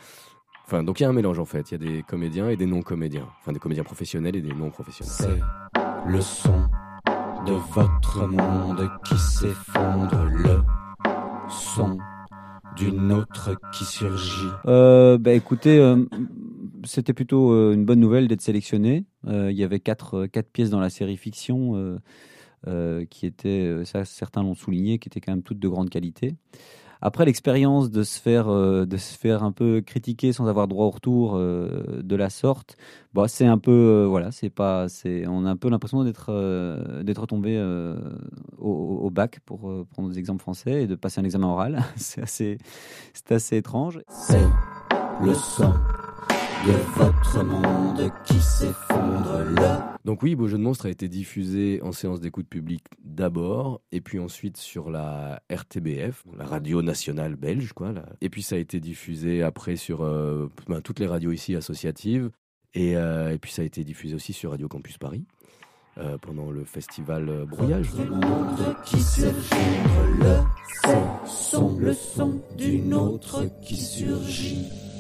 [0.66, 1.72] Enfin, donc il y a un mélange en fait.
[1.72, 3.28] Il y a des comédiens et des non-comédiens.
[3.40, 5.44] Enfin, des comédiens professionnels et des non-professionnels.
[6.06, 6.70] le son
[7.46, 10.62] de votre monde qui s'effondre, le
[11.50, 11.98] son
[12.76, 14.48] d'une autre qui surgit.
[14.66, 16.04] Euh, bah, écoutez, euh,
[16.86, 19.06] c'était plutôt euh, une bonne nouvelle d'être sélectionné.
[19.28, 22.00] Euh, il y avait quatre, quatre pièces dans la série fiction
[23.10, 26.36] qui étaient, ça certains l'ont souligné, qui étaient quand même toutes de grande qualité.
[27.06, 30.86] Après l'expérience de se faire euh, de se faire un peu critiquer sans avoir droit
[30.86, 32.78] au retour euh, de la sorte,
[33.14, 36.32] bah, c'est un peu euh, voilà, c'est pas c'est on a un peu l'impression d'être
[37.04, 37.62] d'être tombé
[38.58, 41.84] au, bac pour prendre des exemples français et de passer un examen oral.
[41.98, 42.58] c'est assez
[43.14, 44.00] c'est assez étrange.
[44.08, 44.48] C'est
[45.22, 45.34] le
[46.66, 49.56] de votre monde qui s'effondre, le
[50.06, 54.00] Donc oui, Beau jeu de monstre a été diffusé en séance d'écoute publique d'abord, et
[54.00, 57.92] puis ensuite sur la RTBF, la radio nationale belge, quoi.
[57.92, 58.06] là.
[58.22, 62.30] Et puis ça a été diffusé après sur euh, ben, toutes les radios ici associatives,
[62.74, 65.26] et, euh, et puis ça a été diffusé aussi sur Radio Campus Paris
[65.98, 67.94] euh, pendant le festival Brouillage.
[67.94, 70.48] monde qui s'effondre,
[70.86, 74.93] le son, le son d'une autre qui surgit.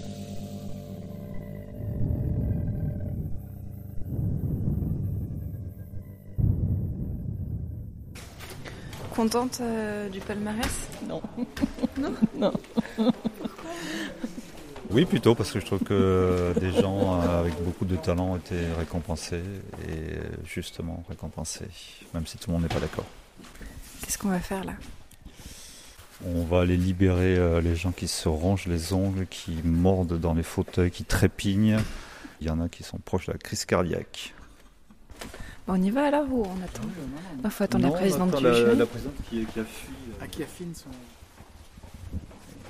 [9.16, 10.88] Contente euh, du palmarès?
[11.08, 11.22] Non.
[11.98, 12.14] non?
[12.36, 12.54] Non.
[14.90, 18.38] Oui, plutôt, parce que je trouve que des gens euh, avec beaucoup de talent ont
[18.38, 19.42] été récompensés
[19.90, 21.70] et justement récompensés,
[22.14, 23.06] même si tout le monde n'est pas d'accord.
[24.02, 24.74] Qu'est-ce qu'on va faire là?
[26.26, 30.34] On va aller libérer euh, les gens qui se rongent les ongles, qui mordent dans
[30.34, 31.80] les fauteuils, qui trépignent.
[32.40, 34.34] Il y en a qui sont proches de la crise cardiaque.
[35.66, 36.84] Bon, on y va alors ou on attend
[37.44, 39.64] Il faut attendre Non, la on présidente attend du la- la présidente qui, qui a
[39.64, 39.88] fui.
[40.22, 40.90] À qui affine son.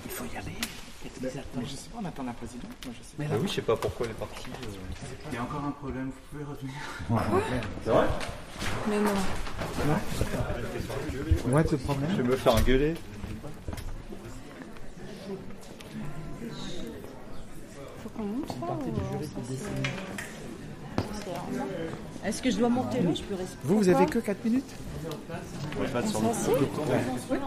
[0.06, 0.52] Il faut y aller.
[1.22, 2.70] Mais je sais pas, on attend la présidente.
[2.86, 3.36] Moi, je sais Mais pas.
[3.38, 4.46] oui, je sais pas pourquoi elle est partie.
[5.32, 6.74] Il y a encore un problème, vous pouvez revenir.
[7.84, 8.06] C'est vrai
[8.89, 9.12] Mais non.
[11.52, 12.94] What's the problem Je vais me faire engueuler.
[18.04, 18.78] Faut qu'on monte là
[22.26, 23.09] Est-ce que je dois monter là?
[23.13, 23.57] Je peux rester.
[23.63, 24.76] Vous, vous avez que 4 minutes?
[25.80, 27.01] Ouais, pas de On son- s'assied Ouais.
[27.32, 27.38] Oui.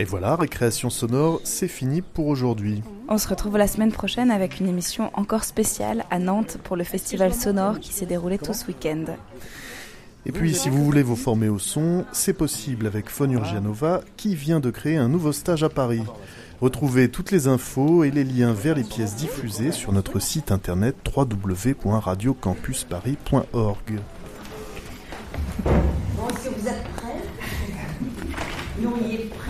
[0.00, 2.82] Et voilà, récréation sonore, c'est fini pour aujourd'hui.
[3.08, 6.84] On se retrouve la semaine prochaine avec une émission encore spéciale à Nantes pour le
[6.84, 9.04] festival sonore qui s'est déroulé tout ce week-end.
[10.28, 14.34] Et puis, si vous voulez vous former au son, c'est possible avec Phone Urgianova qui
[14.34, 16.02] vient de créer un nouveau stage à Paris.
[16.60, 20.96] Retrouvez toutes les infos et les liens vers les pièces diffusées sur notre site internet
[21.16, 24.00] www.radiocampusparis.org.
[25.64, 27.22] Bon, que vous êtes prêts?
[28.80, 29.47] Nous, y est presque.